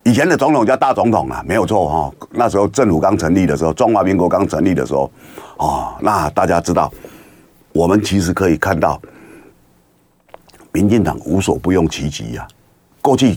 [0.05, 2.13] 以前的总统叫大总统啊，没有错哈。
[2.31, 5.11] 那时候政府刚成立的时候，中华民国刚成立的时候，
[5.59, 6.93] 哦，那大家知道。
[7.73, 9.01] 我们其实可以看到，
[10.71, 12.47] 民进党无所不用其极呀。
[13.03, 13.37] 过去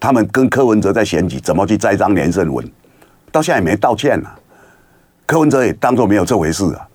[0.00, 2.64] 他们跟柯文哲在选举，怎么去栽赃连胜文，
[3.32, 4.34] 到现在也没道歉啊。
[5.26, 6.86] 柯文哲也当作没有这回事啊，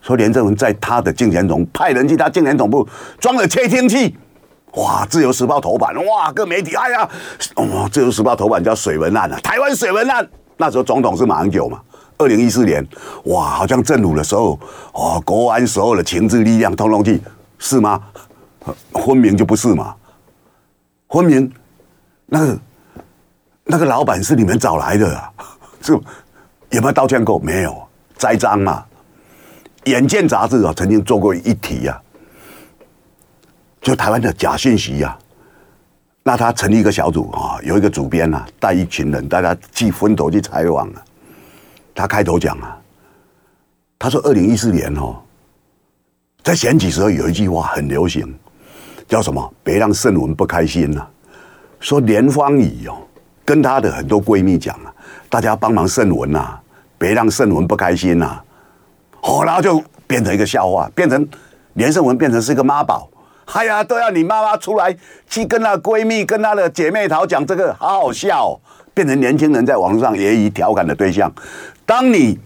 [0.00, 2.88] 说连胜文在他的竞选总派人去他竞选总部
[3.20, 4.16] 装了窃听器，
[4.74, 5.04] 哇！
[5.10, 6.32] 自由时报头版，哇！
[6.32, 7.08] 各媒体，哎呀，
[7.56, 10.26] 哦，自由时报头版叫水门案啊，台湾水门案。
[10.56, 11.80] 那时候总统是马英九嘛。
[12.18, 12.86] 二零一四年，
[13.24, 14.58] 哇，好像正午的时候，
[14.92, 17.20] 哦，国安所有的情治力量通通去，
[17.58, 18.00] 是吗？
[18.92, 19.94] 分明就不是嘛，
[21.08, 21.52] 分明
[22.34, 22.58] 那个
[23.64, 25.30] 那个老板是你们找来的啊，
[25.82, 25.92] 是
[26.70, 27.38] 有没有道歉过？
[27.38, 28.82] 没有，栽赃嘛。
[29.84, 32.00] 眼见杂志啊，曾经做过一题呀、啊，
[33.82, 35.18] 就台湾的假信息呀、啊，
[36.22, 41.04] 那他成立一个小组啊，有一个主编啊，带一群人，大家去分头去采访啊。
[41.94, 42.78] 他开头讲啊，
[43.98, 45.20] 他说二零一四年哦，
[46.42, 48.34] 在选举时候有一句话很流行，
[49.06, 49.54] 叫什么？
[49.62, 51.10] 别让圣文不开心呐、啊。
[51.82, 52.96] 说连芳宜哦，
[53.44, 54.94] 跟她的很多闺蜜讲啊，
[55.28, 56.58] 大家帮忙盛文呐，
[56.96, 58.40] 别让盛文不开心呐。
[59.20, 61.28] 哦，然后就变成一个笑话，变成
[61.74, 63.10] 连胜文变成是一个妈宝，
[63.52, 64.96] 哎呀，都要你妈妈出来
[65.28, 68.60] 去跟她闺蜜、跟她的姐妹淘讲这个，好好笑、哦，
[68.94, 71.30] 变成年轻人在网络上揶揄调侃的对象。
[71.84, 72.38] 当你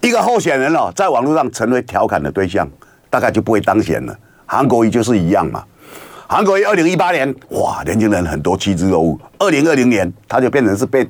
[0.00, 2.66] 一个候选人哦，在网络上成为调侃的对象，
[3.10, 4.18] 大概就不会当选了。
[4.46, 5.62] 韩国瑜就是一样嘛。
[6.26, 9.18] 韩国瑜二零一八年，哇，年轻人很多趋之若鹜。
[9.38, 11.06] 二零二零年，他就变成是被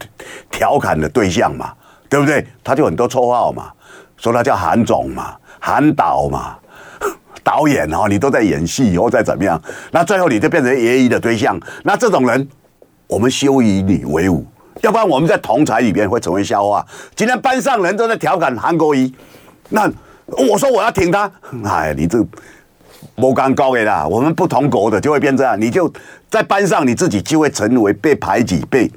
[0.51, 1.73] 调侃的对象嘛，
[2.09, 2.45] 对不对？
[2.65, 3.71] 他就很多绰号嘛，
[4.17, 6.57] 说他叫韩总嘛、韩导嘛，
[7.45, 9.61] 导演哦，你都在演戏，以后再怎么样，
[9.93, 11.59] 那最后你就变成揶揄的对象。
[11.85, 12.49] 那这种人，
[13.07, 14.45] 我们休以你为伍，
[14.83, 16.85] 要不然我们在同侪里面会成为笑话。
[17.15, 19.11] 今天班上人都在调侃韩国瑜，
[19.69, 19.89] 那
[20.27, 21.31] 我说我要挺他，
[21.65, 22.19] 哎，你这
[23.17, 25.93] 没干高的啦，我们不同国的就会变这样，你就
[26.31, 28.91] 在班上你自己就会成为被排挤、被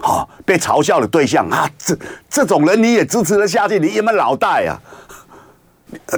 [0.00, 1.68] 啊被嘲笑的对象啊。
[1.78, 1.96] 这
[2.28, 4.76] 这种人你也支持了下去，你有没有脑袋啊？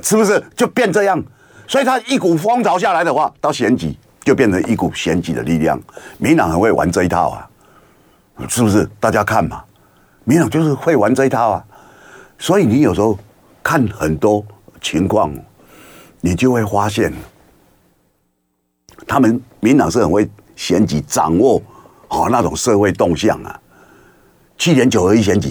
[0.02, 1.22] 是不是就变这样？
[1.68, 5.78] 所以他一股风潮下来的话，到选举就变成一股选举的力量。
[6.18, 7.48] 民党很会玩这一套啊，
[8.48, 8.88] 是不是？
[8.98, 9.62] 大家看嘛，
[10.24, 11.64] 民党就是会玩这一套啊。
[12.38, 13.18] 所以你有时候
[13.62, 14.44] 看很多
[14.80, 15.32] 情况，
[16.20, 17.12] 你就会发现，
[19.06, 21.62] 他们民党是很会选举掌握
[22.08, 23.60] 哦那种社会动向啊。
[24.58, 25.50] 去年九合一选举，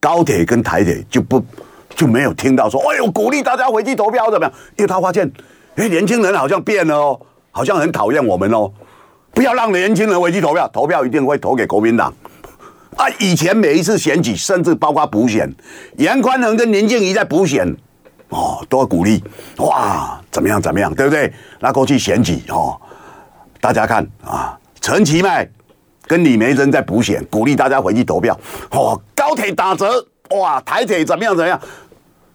[0.00, 1.44] 高铁跟台铁就不。
[1.94, 4.52] 就没有听到说，哎呦，鼓励大家回去投票怎么样？
[4.76, 5.32] 因为他发现，
[5.76, 7.18] 哎，年轻人好像变了哦，
[7.50, 8.70] 好像很讨厌我们哦。
[9.32, 12.12] 不要让年轻人回去投票，投票一定会投给国民党。
[12.96, 15.50] 啊，以前每一次选举，甚至包括补选，
[15.96, 17.74] 严宽恒跟林静怡在补选，
[18.28, 19.22] 哦，都要鼓励，
[19.58, 21.32] 哇，怎么样怎么样，对不对？
[21.60, 22.76] 那过去选举哦，
[23.60, 25.48] 大家看啊，陈其迈
[26.06, 28.38] 跟李梅珍在补选，鼓励大家回去投票。
[28.70, 31.60] 哦，高铁打折，哇，台铁怎么样怎么样？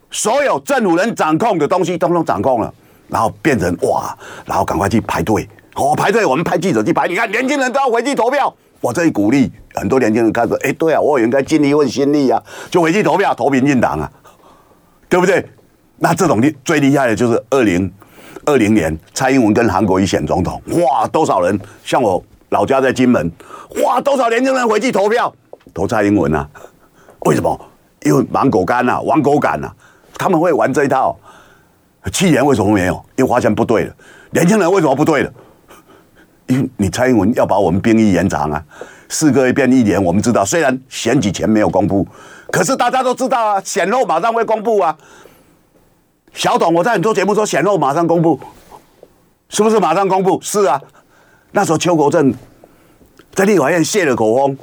[0.09, 2.73] 所有政府能掌控的东西，通通掌控了，
[3.07, 7.07] 然后变成哇，然后赶快去排队，哦，排队，我们派记者去排。
[7.07, 14.11] 你看，年轻人都要回去投票，我这一鼓励很多年轻人开始，哎，对啊，我也应该尽一份心力啊，就回去投票，投民进党啊，
[15.07, 15.45] 对不对？
[16.03, 17.89] 那这种厉最厉害的就是二零
[18.43, 21.57] 二零年蔡英文跟韩国瑜选总统，哇，多少人？
[21.83, 23.31] 像我老家在金门，
[23.85, 25.31] 哇，多少年轻人回去投票，
[25.75, 26.49] 投蔡英文啊？
[27.19, 27.55] 为什么？
[28.01, 29.71] 因为芒果干啊，亡国感啊。
[30.17, 31.15] 他们会玩这一套，
[32.11, 33.05] 去年为什么没有？
[33.15, 33.93] 因为发现不对了。
[34.31, 35.31] 年轻人为什么不对了？
[36.47, 38.63] 因为你蔡英文要把我们兵役延长啊，
[39.07, 40.03] 四个月变一年。
[40.03, 42.07] 我们知道，虽然选举前没有公布，
[42.51, 44.97] 可是大家都知道啊，选后马上会公布啊。
[46.33, 48.39] 小董，我在很多节目说选后马上公布，
[49.49, 50.39] 是不是马上公布？
[50.41, 50.81] 是啊。
[51.51, 52.33] 那时候邱国正
[53.33, 54.57] 在立法院泄了口风，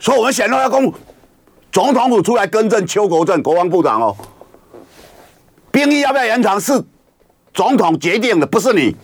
[0.00, 0.96] 说我们选后要公布。
[1.70, 4.16] 总统府出来更正邱国正国防部长哦，
[5.70, 6.82] 兵役要不要延长是
[7.52, 8.96] 总统决定的，不是你。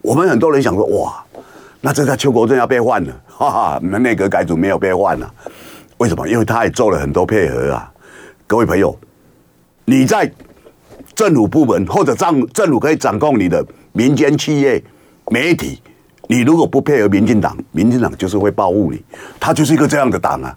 [0.00, 1.22] 我们很多人想说，哇，
[1.80, 5.34] 那这个邱国正要被换了，哈哈，那内阁改组没有被换了，
[5.98, 6.26] 为什么？
[6.28, 7.92] 因为他也做了很多配合啊。
[8.46, 8.96] 各位朋友，
[9.84, 10.30] 你在
[11.14, 14.82] 政府部门或者政政府可以掌控你的民间企业、
[15.30, 15.82] 媒体，
[16.28, 19.04] 你如果不配合民进党，民进党就是会报复你，
[19.38, 20.56] 他就是一个这样的党啊。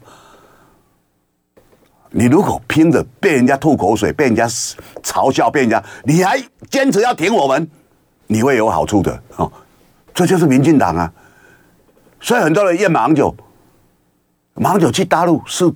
[2.12, 4.48] 你如果拼着被人家吐口水，被人家
[5.04, 7.70] 嘲笑，被人家，你还坚持要挺我们，
[8.28, 9.52] 你会有好处的哦。
[10.14, 11.12] 这就是民进党啊。
[12.22, 13.36] 所以很多人厌马英九，
[14.54, 15.70] 马英九去大陆是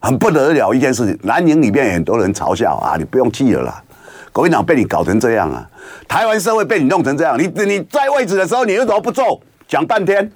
[0.00, 1.18] 很不得了一件事情。
[1.22, 3.82] 蓝营里面很多人嘲笑啊，你不用气了啦。
[4.32, 5.68] 国民党被你搞成这样啊，
[6.08, 9.40] 台湾社会被你弄成这样，你你在位置的时候，你为什么不做？
[9.68, 10.30] 讲半天。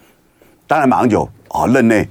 [0.67, 2.09] 当然马英九啊，任内。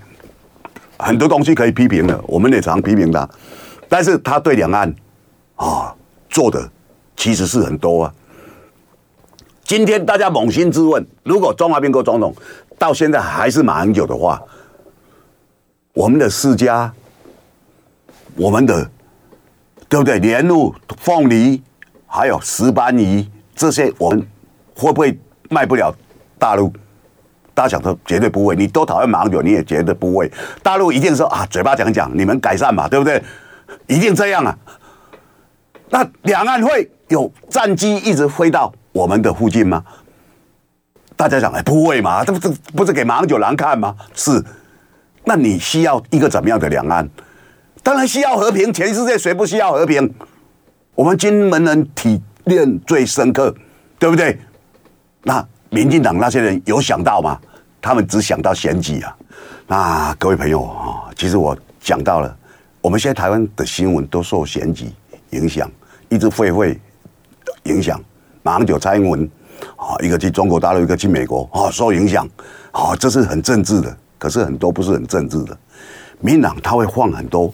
[0.99, 3.27] 很多东西可以批评的，我们也常批评他，
[3.89, 4.93] 但是他对两岸
[5.55, 5.93] 啊
[6.29, 6.69] 做的
[7.17, 8.13] 其实是很多啊。
[9.63, 12.33] 今天大家扪心自问，如果中华民国总统
[12.77, 14.41] 到现在还是马英九的话，
[15.93, 16.93] 我们的世家，
[18.35, 18.89] 我们的
[19.87, 20.19] 对不对？
[20.19, 21.61] 莲雾、凤梨，
[22.07, 24.25] 还有石斑鱼这些，我们
[24.75, 25.17] 会不会
[25.49, 25.93] 卖不了
[26.39, 26.73] 大陆？
[27.53, 30.31] 大家想说绝对不会，你都讨厌马英九，你也绝对不会。
[30.63, 33.21] 大陆一定说啊，嘴巴讲讲，你们改善嘛，对不对？
[33.85, 34.57] 一定这样啊。
[35.89, 39.83] 那两岸会有战机一直飞到我们的附近吗？
[41.15, 43.95] 大家讲哎，不会嘛，这不是不是给马英九难看吗？
[44.15, 44.43] 是。
[45.25, 47.07] 那你需要一个怎么样的两岸？
[47.83, 50.11] 当然需要和平，全世界谁不需要和平？
[50.95, 53.53] 我们金门人体验最深刻，
[53.99, 54.39] 对不对？
[55.23, 55.45] 那。
[55.73, 57.35] 民进党那些人有想到吗？
[57.81, 59.17] 他们只想到选举啊！
[59.65, 62.37] 那各位朋友啊，其实我讲到了，
[62.79, 64.85] 我们现在台湾的新闻都受选举
[65.31, 65.67] 影响，
[66.09, 66.79] 一直会会
[67.63, 67.99] 影响。
[68.43, 69.27] 马上就蔡英文
[69.75, 72.23] 啊，一个去中国大陆，一个去美国啊，受影响
[72.71, 73.97] 啊，这是很政治的。
[74.19, 75.57] 可是很多不是很政治的，
[76.19, 77.51] 民党他会放很多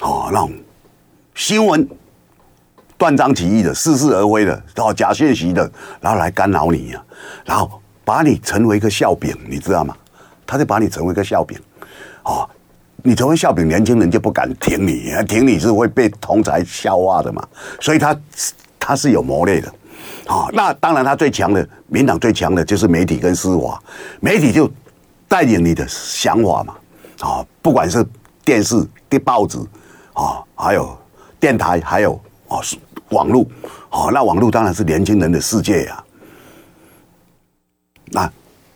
[0.00, 0.50] 哦，让
[1.34, 1.88] 新闻。
[2.98, 7.70] 断章取义的、似是而非的、哦假讯息的，然后来干扰你呀、啊，然后
[8.06, 9.94] 把你成为一个笑柄，你知道吗？
[10.46, 11.58] 他就把你成为一个笑柄，
[12.22, 12.48] 哦，
[13.02, 17.46] 你成为笑柄，年轻人就不敢挺你，挺你是会被同侪笑话的嘛。
[17.82, 18.18] 所以他
[18.80, 19.70] 他是有谋略的，
[20.26, 23.78] 好，那当然他最强的，民党最强的就是媒体跟司法，
[24.20, 24.72] 媒体就
[25.28, 26.74] 带领你的想法嘛，
[27.20, 28.02] 啊，不管是
[28.42, 29.58] 电视、的报纸，
[30.16, 30.96] 啊，还有
[31.38, 32.58] 电台，还有啊
[33.10, 33.46] 网络，
[33.90, 36.02] 啊，那网络当然是年轻人的世界呀。
[38.06, 38.30] 那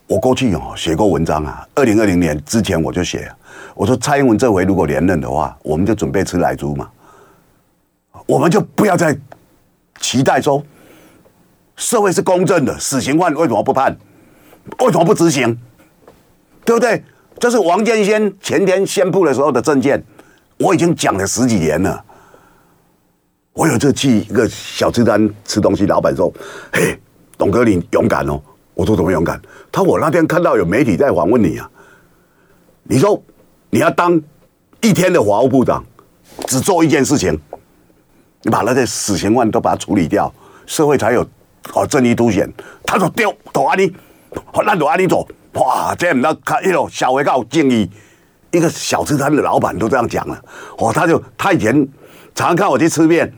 [0.07, 3.33] 我过去哦写过文章啊，二零二零年之前我就写，
[3.75, 6.89] 我说蔡英文这回如果连任的话，我们就准备吃奶猪嘛。
[8.27, 9.19] 我们就不要再
[9.99, 10.63] 期待说，
[11.75, 13.97] 社会是公正的，死刑犯为什么不判？
[14.81, 15.59] 为什么不执行？
[16.67, 17.03] 对不对？
[17.39, 20.05] 这是王建先前天宣布的时候的证件，
[20.61, 22.05] 我已经讲了十几年了。
[23.55, 26.33] 我有次去一个小吃摊吃东西，老板说
[26.71, 26.99] ：“嘿，
[27.39, 28.41] 董哥你勇敢哦。”
[28.75, 29.41] 我说：“怎么勇敢？”
[29.73, 31.69] 他：“我那天看到有媒体在访问你啊，
[32.85, 33.21] 你说
[33.71, 34.21] 你要当
[34.83, 35.83] 一天的法务部长，
[36.47, 37.39] 只做一件事情。”
[38.43, 40.33] 你把那些死刑犯都把它处理掉，
[40.65, 41.27] 社会才有
[41.75, 42.51] 哦正义凸显。
[42.85, 43.95] 他说丢，走阿里，
[44.65, 47.91] 那走阿里走，哇，这样那看一路小维告敬意，
[48.51, 50.45] 一个小吃摊的老板都这样讲了。
[50.79, 51.87] 哦，他就他以前
[52.35, 53.33] 常看我去吃面，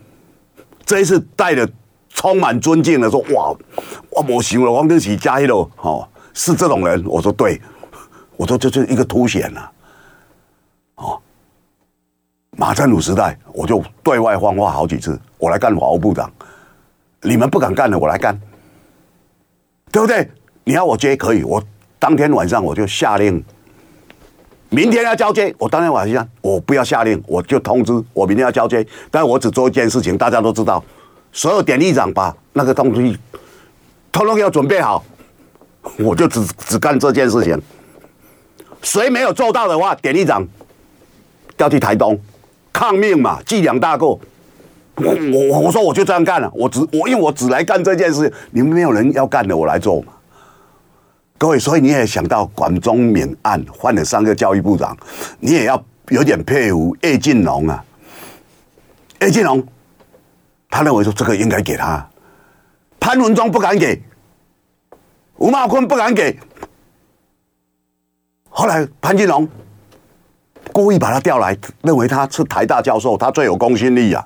[0.85, 1.69] 这一次带着
[2.09, 3.55] 充满尊敬的说，哇，
[4.11, 7.05] 我没想到王定喜加一楼哦是这种人。
[7.07, 7.61] 我说对，
[8.37, 9.73] 我说这就是一个凸显了，
[10.97, 11.21] 哦。
[12.59, 16.31] 马占鲁时代，我就对外放话好几次，我来干法务部长，
[17.23, 18.39] 你们不敢干的，我来干，
[19.91, 20.31] 对不对？
[20.65, 21.63] 你要我接可以，我
[21.99, 23.43] 当天晚上我就下令，
[24.75, 30.83] 明天要交接，我当天晚上我不要下令，我就通知我明天要交接，但我只做一件事情，大家都知道，
[31.31, 33.19] 所有典狱长把那个东西
[34.11, 35.05] 通通要准备好，
[35.99, 37.61] 我就只只干这件事情，
[38.81, 40.43] 谁没有做到的话，典狱长
[41.55, 42.19] 调去台东。
[42.73, 44.19] 抗命嘛，记两大过。
[44.97, 45.15] 我
[45.51, 50.15] 我我说我就这样干了，我只我因为我只来干这件事，你们没有人要干的，我来做嘛。
[51.43, 54.97] 各位，所以你也想到管中闵案换了三个教育部长，
[55.41, 57.85] 你也要有点佩服叶金龙啊。
[59.21, 59.67] 叶金龙，
[60.71, 62.09] 他认为说这个应该给他，
[63.01, 64.01] 潘文忠不敢给，
[65.39, 66.39] 吴茂坤不敢给，
[68.49, 69.49] 后来潘金龙。
[70.73, 74.25] 故意把他调来，认为他是台大教授，他最有公信力啊。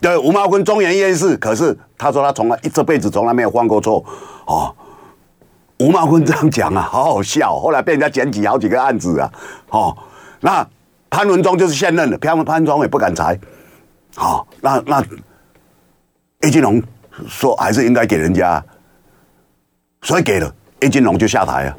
[0.00, 4.02] 对，吴茂坤忠言逆事，可是他说他从来一这辈子从来没有犯过错
[4.46, 4.74] 哦。
[5.78, 7.58] 吴茂坤这样讲啊，好好笑。
[7.58, 9.32] 后来被人家检举好几个案子啊。
[9.70, 9.96] 哦，
[10.40, 10.66] 那
[11.10, 13.38] 潘文忠就是现任的，潘潘文忠也不敢裁。
[14.14, 15.04] 好、哦，那那
[16.42, 16.82] 叶金龙
[17.28, 18.62] 说还是应该给人家，
[20.02, 21.76] 所以给了叶金龙就下台啊。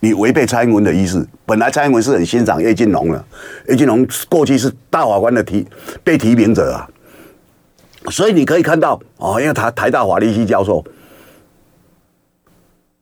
[0.00, 1.26] 你违背蔡英文的意思。
[1.44, 3.24] 本来蔡英文是很欣赏叶金龙的，
[3.68, 5.66] 叶金龙过去是大法官的提
[6.04, 6.88] 被提名者啊，
[8.10, 10.84] 所以你可以看到哦，因为他台大法律系教授，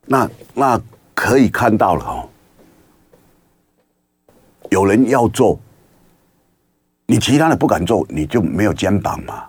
[0.06, 0.80] 那那
[1.14, 2.28] 可以看到了哦，
[4.70, 5.58] 有人要做，
[7.06, 9.44] 你其他的不敢做，你就没有肩膀嘛。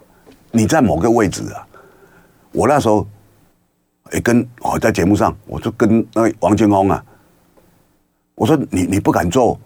[0.52, 1.68] 你在某个位置啊，
[2.52, 3.06] 我那时候
[4.14, 7.04] 也跟哦在节目上，我就跟那个王金红啊。
[8.34, 9.60] 我说你你不敢做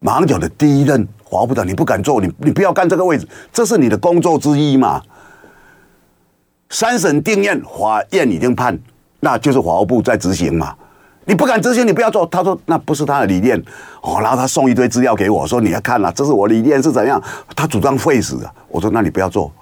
[0.00, 5.02] 马英九的第一任华部长，你不敢做，你你不要干这个位置，这是你的工作之一嘛。
[6.70, 8.78] 三审定谳，法院已经判，
[9.24, 10.74] 那就是法务部在执行嘛。
[11.24, 12.26] 你不敢执行，你不要做。
[12.26, 13.56] 他说那不是他的理念
[14.00, 17.22] 哦，然后他送一堆资料给我说你要看啊，这是我理念是怎样。
[17.54, 19.52] 他主张废死啊，我说那你不要做，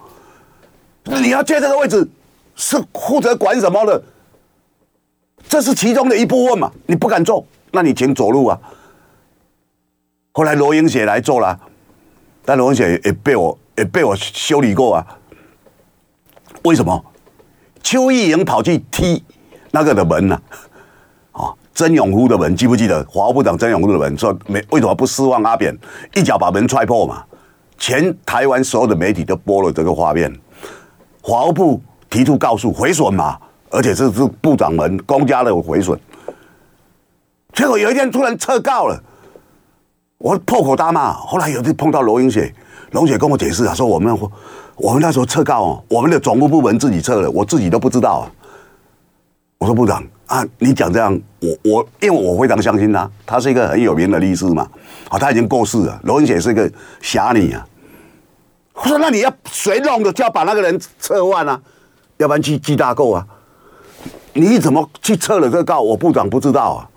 [1.04, 2.08] 你要接这个位置
[2.56, 4.02] 是负责管什么的？
[5.46, 7.44] 这是其中的一部分嘛，你不敢做。
[7.72, 8.58] 那你请走路啊！
[10.32, 11.60] 后来罗英写来做了，
[12.44, 15.06] 但罗英写也被我也被我修理过啊。
[16.64, 17.04] 为什么？
[17.82, 19.22] 邱义莹跑去踢
[19.70, 20.40] 那个的门呢？
[21.32, 23.04] 啊， 曾永夫的门，记不记得？
[23.08, 25.76] 华务部长曾永夫的门说没为什么不失望阿扁？
[26.14, 27.22] 一脚把门踹破嘛。
[27.78, 30.30] 全台湾所有的媒体都播了这个画面。
[31.22, 33.38] 华务部提出告诉毁损嘛，
[33.70, 35.98] 而且这是部长门公家的毁损。
[37.54, 39.02] 结果有一天突然撤告了，
[40.18, 41.12] 我破口大骂。
[41.12, 42.54] 后来有一次碰到罗英雪，
[42.90, 44.14] 罗雪跟我解释啊，说我们
[44.76, 48.32] 我们那时候撤告哦，我们的总务部门自己撤了，我自己都不知道啊。
[49.60, 54.66] 我说部长啊，你讲这样，我我因为我非常相信他，他是一个很有名的律师嘛，
[55.10, 56.00] 啊，他已经过世了。
[56.04, 56.70] 罗英雪是一个
[57.02, 57.66] 侠女啊。
[58.72, 61.60] 我说那你要谁弄的，就要把那个人撤换啊，
[62.16, 63.26] 要不然去记大过啊。
[64.32, 65.82] 你怎么去撤了这个告？
[65.82, 66.88] 我部长不知道啊。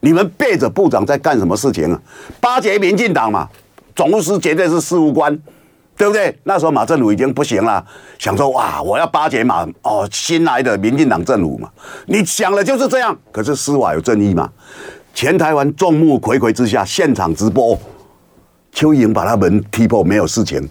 [0.00, 1.98] 你们背着部长在干什么事情啊？
[2.42, 3.48] 巴结民进党嘛，
[3.96, 5.34] 总务司绝对是事务官，
[5.96, 6.36] 对不对？
[6.44, 7.84] 那时候马政府已经不行了，
[8.18, 11.70] 想说哇，我要巴结马哦，新来的民进党政府嘛。
[12.06, 14.50] 你想的就是这样，可是司法有正义嘛？
[15.14, 17.78] 全台湾众目睽睽之下，现场直播，
[18.72, 20.66] 邱莹把他门踢破，没有事情，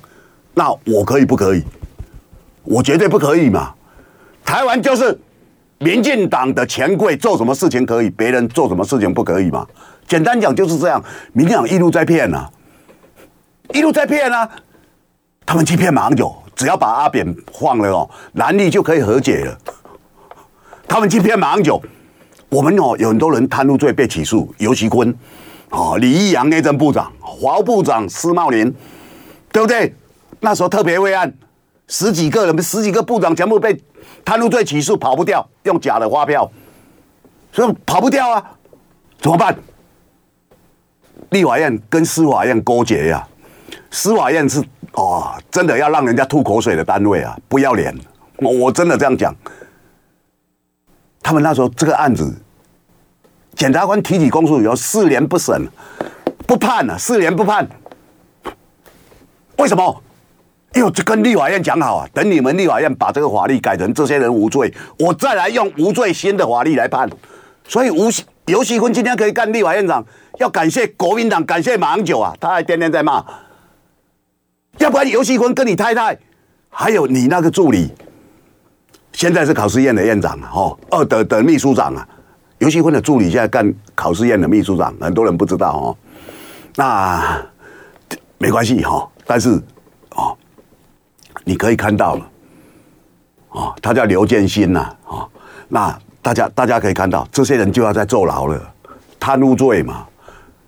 [0.55, 1.63] 那我可以不可以？
[2.63, 3.73] 我绝对不可以嘛！
[4.43, 5.17] 台湾就是
[5.77, 9.65] 民进党的权贵，做什么事情可以，别人做什么事情不可以嘛？
[10.07, 11.01] 简单讲就是这样，
[11.33, 12.49] 民进党一路在骗、啊，
[13.73, 14.49] 一路在骗啊！
[15.45, 19.57] 他们欺骗马英九，只要把阿扁放了哦，蓝绿就可以和解了。
[20.87, 21.81] 他们欺骗马英九，
[22.49, 25.13] 我们哦有很多人贪污罪被起诉，尤其坤，
[25.69, 28.73] 哦李义阳内政部长，华部长施茂林，
[29.51, 29.93] 对不对？
[30.39, 31.33] 那时候特别会案，
[31.87, 33.79] 十几个人，十几个部长全部被
[34.23, 36.49] 贪污罪起诉，跑不掉，用假的发票，
[37.51, 38.51] 所以跑不掉啊，
[39.19, 39.55] 怎么办？
[41.31, 43.27] 立法院跟司法院勾结呀、
[43.89, 44.63] 司法院是。
[44.93, 47.33] 哦，真的要让人家吐口水的单位啊！
[47.47, 47.97] 不要脸，
[48.39, 49.33] 我我真的这样讲。
[51.21, 52.35] 他们那时候这个案子，
[53.55, 55.65] 检察官提起公诉以后，四年不审，
[56.45, 57.65] 不判了、啊，四年不判。
[59.59, 60.03] 为什么？
[60.73, 67.09] 因为这跟立法院讲好啊，等你们立法院把这个法律改成这些人无罪，我再来用无罪新的法律来判。
[67.65, 68.09] 所以吴
[68.47, 70.05] 游锡坤今天可以干立法院长，
[70.39, 73.23] 要感谢国民党，感谢马英九啊，他还天天在骂。
[74.77, 76.17] 要不然游锡堃跟你太太，
[76.69, 77.91] 还有你那个助理，
[79.11, 82.07] 现在是考试院的院长啊，哦，二的的秘书长啊，
[82.59, 85.97] 游锡堃的助理现在干考试院的秘书长，很多人不知道哦。
[86.75, 87.45] 那
[88.37, 89.61] 没关系哈，但是
[90.15, 90.35] 哦，
[91.43, 92.29] 你可以看到了，
[93.49, 95.29] 哦，他叫刘建新呐，哦，
[95.67, 98.73] 那大家大家可以看到，这些人就要在坐牢了，
[99.19, 100.07] 贪污罪嘛，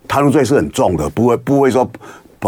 [0.06, 1.90] 贪污罪是很重的，不会不会说。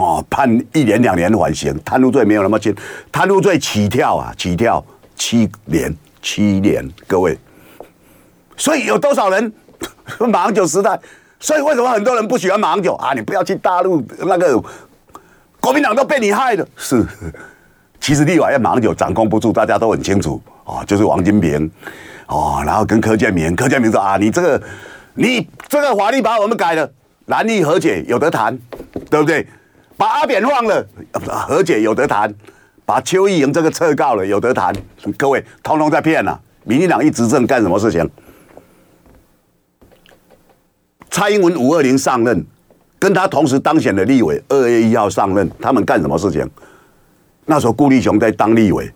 [0.00, 2.74] 哦，判一年两年缓刑，贪污罪没有那么轻，
[3.10, 4.84] 贪污罪起跳啊，起跳
[5.14, 7.36] 七年，七年，各位，
[8.56, 9.52] 所以有多少人
[10.28, 10.98] 马英九时代？
[11.38, 13.12] 所以为什么很多人不喜欢马英九啊？
[13.12, 14.62] 你不要去大陆那个
[15.60, 17.04] 国民党都被你害的，是，
[18.00, 21.70] 其实立法院马英九掌控不住，大家都很清楚啊，就是王金平
[22.26, 24.62] 哦，然后跟柯建铭，柯建铭说啊，你这个
[25.14, 26.90] 你这个法律把我们改了，
[27.26, 28.58] 蓝绿和解有得谈，
[29.10, 29.46] 对不对？
[29.96, 30.86] 把阿扁放了，
[31.48, 32.30] 和解有得谈；
[32.84, 34.74] 把邱义莹这个撤告了，有得谈。
[35.16, 36.38] 各位，通通在骗啊！
[36.64, 38.08] 民进党一执政干什么事情？
[41.10, 42.44] 蔡英文五二零上任，
[42.98, 46.46] 跟他同时当选的立委二月一号上任，他们干什么事情？
[47.46, 48.92] 那时候顾立雄在当立委，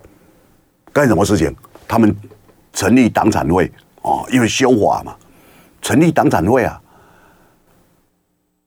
[0.93, 1.55] 干什么事情？
[1.89, 2.15] 他们
[2.73, 3.71] 成立党产会
[4.03, 5.17] 哦，因为修法嘛，
[5.81, 6.79] 成立党产会啊，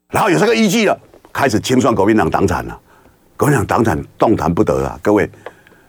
[0.10, 1.00] 然后有这个依据了。
[1.34, 2.80] 开始清算国民党党产了，
[3.36, 5.30] 国民党党产动弹不得啊，各位，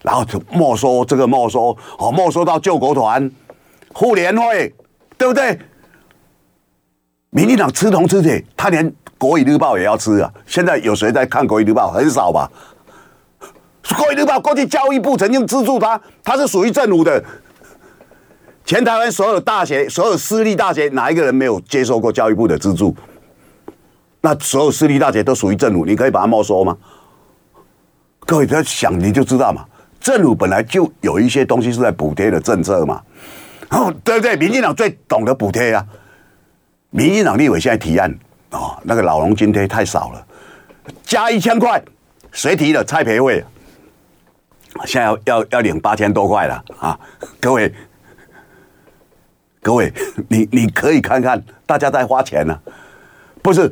[0.02, 3.30] 然后就没收这个没收，哦，没收到救国团、
[3.94, 4.74] 妇联会，
[5.18, 5.58] 对不对？
[7.30, 10.32] 民进党吃铜吃铁，他连国语日报也要吃啊！
[10.46, 11.90] 现在有谁在看国语日报？
[11.90, 12.50] 很少吧？
[13.98, 17.22] 国语日报过去教育部曾经资助他，他是属于政府的。
[18.64, 22.96] 全台湾所有大学、所有私立大学，哪一个人没有接受过教育部的资助？
[24.24, 26.74] 那所有私立大学都属于政府，你可以把它没收吗？
[28.20, 29.66] 各位在想，你就知道嘛。
[30.00, 33.02] 政府本来就有一些东西是在补贴的政策嘛，
[33.68, 34.34] 哦，对不对？
[34.34, 35.86] 民进党最懂得补贴啊。
[36.88, 38.18] 民进党立委现在提案
[38.52, 40.26] 哦，那个老农津贴太少了，
[41.02, 41.84] 加一千块，
[42.32, 42.82] 谁提的？
[42.82, 43.44] 蔡培慧，
[44.86, 46.98] 现在要要要领八千多块了啊！
[47.40, 47.70] 各位，
[49.60, 49.92] 各位，
[50.28, 52.58] 你你可以看看，大家在花钱呢、
[53.42, 53.70] 不是？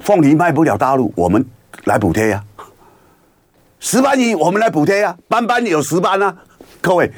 [0.00, 1.44] 凤梨卖不了大陆，我们
[1.84, 2.42] 来补贴呀。
[3.78, 5.16] 石斑鱼我们来补贴呀。
[5.28, 6.36] 斑斑有石斑啊，
[6.80, 7.10] 各位，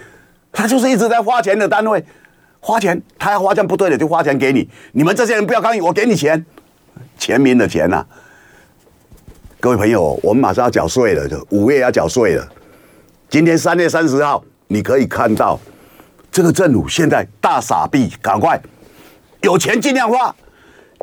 [0.52, 2.04] 他就是一直在花钱的单位，
[2.60, 4.68] 花钱，他要花钱不对的就花钱给你。
[4.92, 6.44] 你们这些人不要抗议，我给你钱，
[7.18, 8.04] 全民的钱呐、
[9.60, 12.48] 各位朋友，我们马上要缴税了，就五月要缴税了。
[13.28, 15.58] 今天三月三十号，你可以看到
[16.30, 18.60] 这个政府现在大傻逼，赶快
[19.42, 20.34] 有钱尽量花，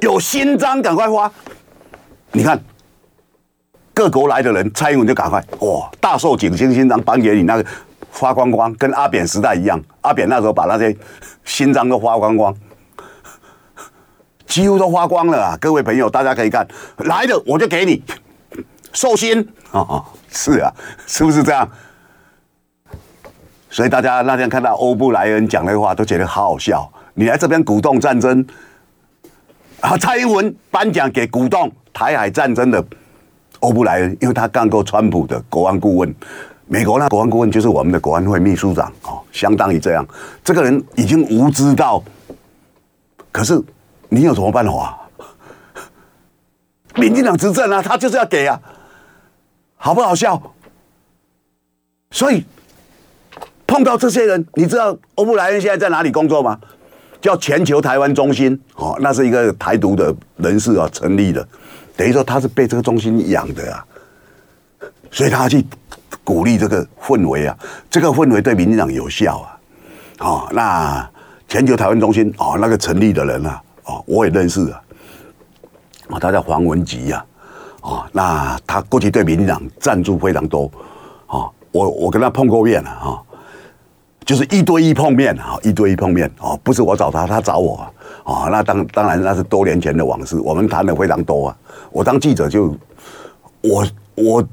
[0.01, 1.31] 有新章赶快花。
[2.33, 2.59] 你看，
[3.93, 7.65] 各国来的人，蔡英文就赶快哇，大受景星勋章颁给你，那个
[8.11, 9.81] 花光光，跟阿扁时代一样。
[10.01, 10.95] 阿扁那时候把那些
[11.43, 12.55] 勋章都花光光，
[14.45, 15.57] 几乎都花光了啊！
[15.59, 16.65] 各位朋友，大家可以看，
[16.97, 18.01] 来的我就给你
[18.93, 20.73] 寿星啊，是啊，
[21.05, 21.69] 是不是这样？
[23.69, 26.89] 所以大家那天看到欧布莱恩讲那话，都觉得好好笑。
[27.13, 28.45] 你来这边鼓动战争，
[29.81, 31.71] 啊，蔡英文颁奖给鼓动。
[31.93, 32.83] 台海战争的
[33.59, 36.15] 欧布莱恩，因为他干过川普的国安顾问，
[36.67, 40.07] 美国那国安顾问就是我们的国安会秘书长哦，相当于这样。
[40.41, 42.01] 这个人已经无知到，
[43.29, 43.61] 可是
[44.07, 44.97] 你有什么办法？
[46.95, 48.57] 民进党执政啊，他就是要给啊，
[49.75, 50.41] 好不好笑？
[52.11, 52.45] 所以
[53.67, 56.57] 碰到这些人，你知道欧布莱恩现在在哪里工作吗？
[57.21, 61.47] 叫全球台湾中心哦，那是一个台独的人士啊成立的，
[61.95, 63.85] 等于说他是被这个中心养的啊，
[65.11, 65.63] 所以他去
[66.23, 67.55] 鼓励这个氛围啊，
[67.91, 69.59] 这个氛围对民进党有效啊，
[70.19, 71.07] 哦，那
[71.47, 74.81] 全球台湾中心哦，那个成立的人啊，哦，我也认识啊，
[76.09, 77.23] 啊，他叫黄文吉呀，
[77.81, 80.71] 啊，那他过去对民进党赞助非常多，
[81.27, 83.21] 啊，我我跟他碰过面了啊。
[84.31, 87.85] 就是一对一碰面啊，一对一碰面哦，不是我找他，他找我
[88.23, 91.57] 啊，那当当然那是多年前的往事，我们谈的非常多啊。
[91.91, 92.73] 我当记者就，
[93.59, 94.47] 我我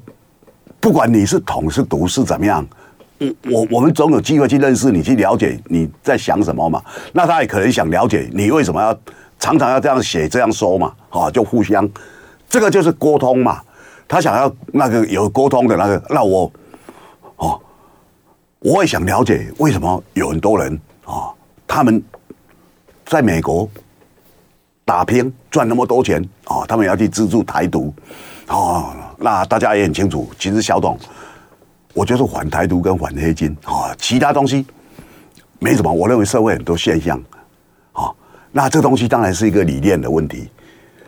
[0.80, 2.66] 不管你是统是独是怎么样，
[3.48, 6.82] 我我们总有机会去认识你，去了解你在想什么嘛。
[7.12, 8.92] 那他也可能想了解你为什么要
[9.38, 11.88] 常常要这样写这样说嘛，啊，就互相，
[12.48, 13.60] 这个就是沟通嘛。
[14.08, 16.50] 他想要那个有沟通的那个，那我。
[18.60, 21.30] 我也想了解为什么有很多人啊、
[21.66, 22.02] 他们
[23.06, 23.68] 在美国
[24.84, 27.94] 打拼赚那么多钱啊、他们要去资助台独
[28.46, 28.96] 啊、哦。
[29.18, 30.98] 那大家也很清楚，其实小董，
[31.94, 34.66] 我就是反台独跟反黑金啊、其他东西
[35.58, 35.92] 没什么。
[35.92, 37.20] 我认为社会很多现象
[37.92, 38.10] 啊、
[38.52, 40.48] 那这东西当然是一个理念的问题。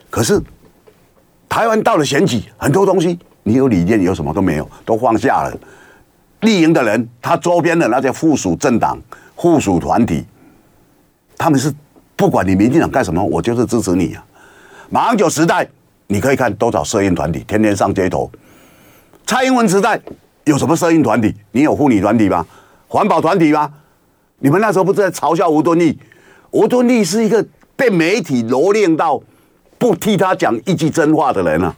[0.09, 0.41] 可是
[1.49, 5.59] 台湾到了选举，很多东西你有理念有什么都没有，都放下了。
[6.41, 8.99] 立营的人，他周边的那些附属政党、
[9.37, 10.25] 附属团体，
[11.37, 11.73] 他们是
[12.17, 14.25] 不管你民进党干什么，我就是支持你啊。
[14.89, 15.69] 马英九时代，
[16.07, 18.31] 你可以看多少摄影团体天天上街头；
[19.27, 20.01] 蔡英文时代
[20.45, 21.35] 有什么摄影团体？
[21.53, 22.45] 你有妇女团体吗？
[22.89, 23.71] 环保团体吗？
[24.39, 25.99] 你们那时候不是在嘲笑吴敦义？
[26.51, 29.21] 吴敦义是一个被媒体蹂躏到
[29.79, 31.75] 不替他讲一句真话的人啊！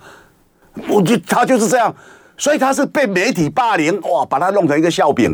[0.88, 1.94] 我就他就是这样。
[2.42, 5.32] 所以他是被媒体霸凌，哇，把他弄成一个笑柄。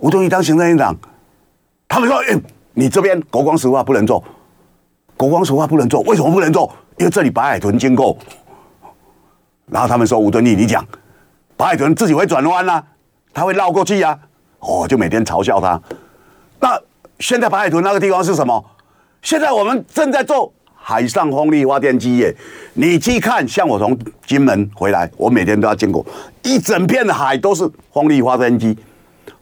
[0.00, 0.96] 吴敦义当行政院长，
[1.86, 2.34] 他们说：“哎，
[2.72, 4.24] 你这边国光石化不能做，
[5.18, 6.74] 国光石化不能做，为什么不能做？
[6.96, 8.16] 因为这里白海豚经过。”
[9.70, 10.82] 然后他们说：“吴敦义，你讲，
[11.58, 12.82] 白海豚自己会转弯啊，
[13.34, 14.18] 他会绕过去啊。”
[14.60, 15.78] 哦，就每天嘲笑他。
[16.58, 16.80] 那
[17.18, 18.64] 现在白海豚那个地方是什么？
[19.20, 20.50] 现在我们正在做。
[20.86, 22.36] 海上风力发电机耶，
[22.74, 26.04] 你去看，像我从金门回来，我每天都要经过
[26.42, 28.76] 一整片的海，都是风力发电机。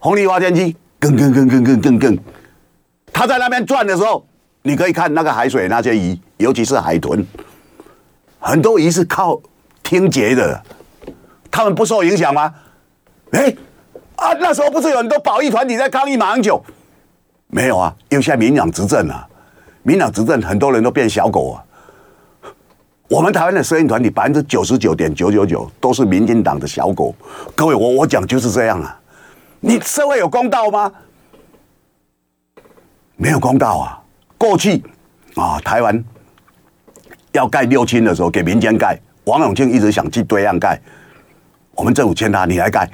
[0.00, 2.18] 风力发电机，更更更更更更更，
[3.12, 4.24] 它在那边转的时候，
[4.62, 7.26] 你可以看那个海水那些鱼，尤其是海豚，
[8.38, 9.40] 很多鱼是靠
[9.82, 10.62] 听觉的，
[11.50, 12.54] 他们不受影响吗？
[13.32, 13.52] 哎，
[14.14, 16.64] 啊，那时候不是有很多保育团体在抗议马英九？
[17.48, 19.28] 没有啊，因为现在民党执政了。
[19.82, 21.64] 民党执政，很多人都变小狗啊！
[23.08, 27.14] 我们台湾的摄影团体百分之九十九点九九九都是民进党的小狗。
[27.54, 28.98] 各位，我我讲就是这样啊！
[29.60, 30.90] 你社会有公道吗？
[33.16, 34.00] 没有公道啊！
[34.38, 34.82] 过去
[35.34, 36.04] 啊，台湾
[37.32, 40.80] 要盖六轻的时候，给民间盖，王永庆一直想去对岸盖，
[41.74, 42.88] 我们政府欠他，你来盖。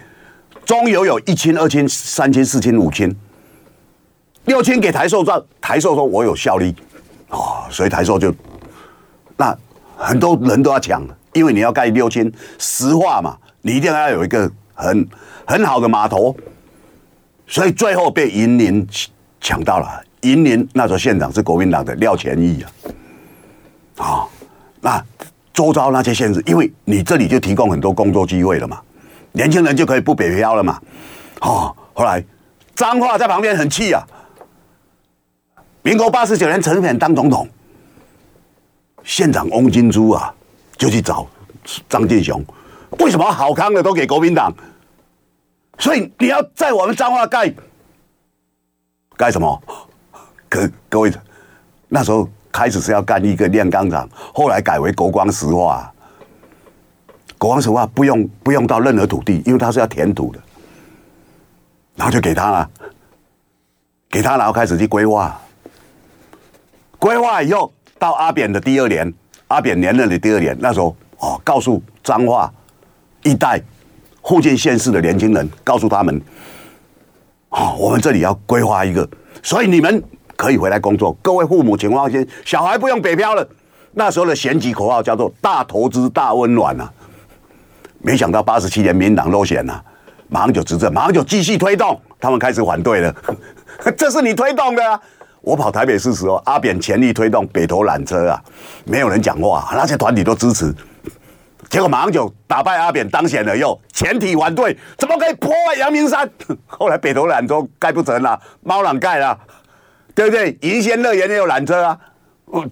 [0.65, 3.15] 中油有一轻、二轻、三轻、四轻、五轻。
[4.49, 6.75] 六千给台塑赚，台塑说我有效力，
[7.29, 8.35] 哦，所以台塑就
[9.37, 9.55] 那
[9.95, 15.07] 很多人都要抢，因为你要盖六千石化嘛，你一定要有一个很
[15.47, 16.35] 很好的码头，
[17.47, 18.87] 所以最后被银联
[19.39, 20.03] 抢到了。
[20.23, 22.67] 银联那时候县长是国民党的廖干义啊，
[23.99, 24.29] 啊、哦，
[24.81, 25.05] 那
[25.53, 28.81] 周遭那些县市，因为你这里就提供很多工作机会了嘛，
[29.33, 30.81] 年轻人就可以不北漂了嘛，
[31.43, 32.25] 哦，后来
[32.75, 34.03] 脏话在旁边很气啊。
[35.89, 37.49] 民国八十九年，陈水扁当总统，
[39.05, 40.31] 县长翁金珠啊，
[40.77, 41.27] 就去找
[41.89, 42.45] 张建雄，
[42.99, 44.53] 为什么好康的都给国民党？
[45.79, 47.51] 所以你要在我们彰化盖
[49.17, 49.63] 盖什么？
[50.47, 51.11] 各各位，
[51.89, 55.91] 那时候开始是要干一个炼钢厂，后来改为国光石化。
[57.39, 60.41] 国光石化不用不用到任何土地，因为它是要填土的，
[61.97, 62.71] 然后就给他了，
[64.11, 65.41] 给他，然后开始去规划。
[66.99, 69.13] 规划以后，到阿扁的第二年，
[69.49, 72.53] 阿扁连任的第二年，那时候哦，告诉彰化
[73.23, 73.61] 一带
[74.23, 76.21] 附近县市的年轻人，告诉他们，
[77.51, 79.09] 哦，我们这里要规划一个，
[79.43, 80.03] 所以你们
[80.37, 81.13] 可以回来工作。
[81.23, 83.49] 各位父母，请放心，小孩不用北漂了。
[83.93, 86.93] 那时候的选举口号叫做“大投资大温暖”啊，
[88.01, 89.83] 没想到八十七年民党落选了，
[90.29, 93.15] 马上就执政，马上就继续推动，他们开始反对了。
[93.97, 95.01] 这是你推动的啊！
[95.41, 98.43] 我跑台北市时候，阿扁全力推动北投缆车啊，
[98.85, 100.75] 没有人讲话，那些团体都支持。
[101.71, 106.29] 结果马上就打败阿扁当选了，又全体反对，怎么可以破坏阳明山？
[106.67, 109.39] 后来北投缆车盖不成了，猫缆盖了，
[110.15, 110.57] 对不对？
[110.63, 111.99] 云仙乐园也有缆车啊，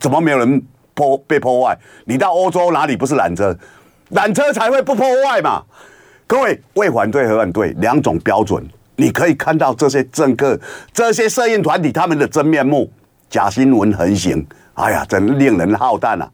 [0.01, 0.63] 怎么没有人
[0.95, 1.79] 破被破坏？
[2.07, 3.57] 你到欧洲哪里不是缆车？
[4.13, 5.63] 缆车才会不破坏嘛！
[6.27, 10.59] 各位为反对和反对两种标准，你可以看到这些政客、
[10.93, 12.91] 这些摄影团体他们的真面目，
[13.29, 16.31] 假新闻横行，哎呀，真令人浩荡啊！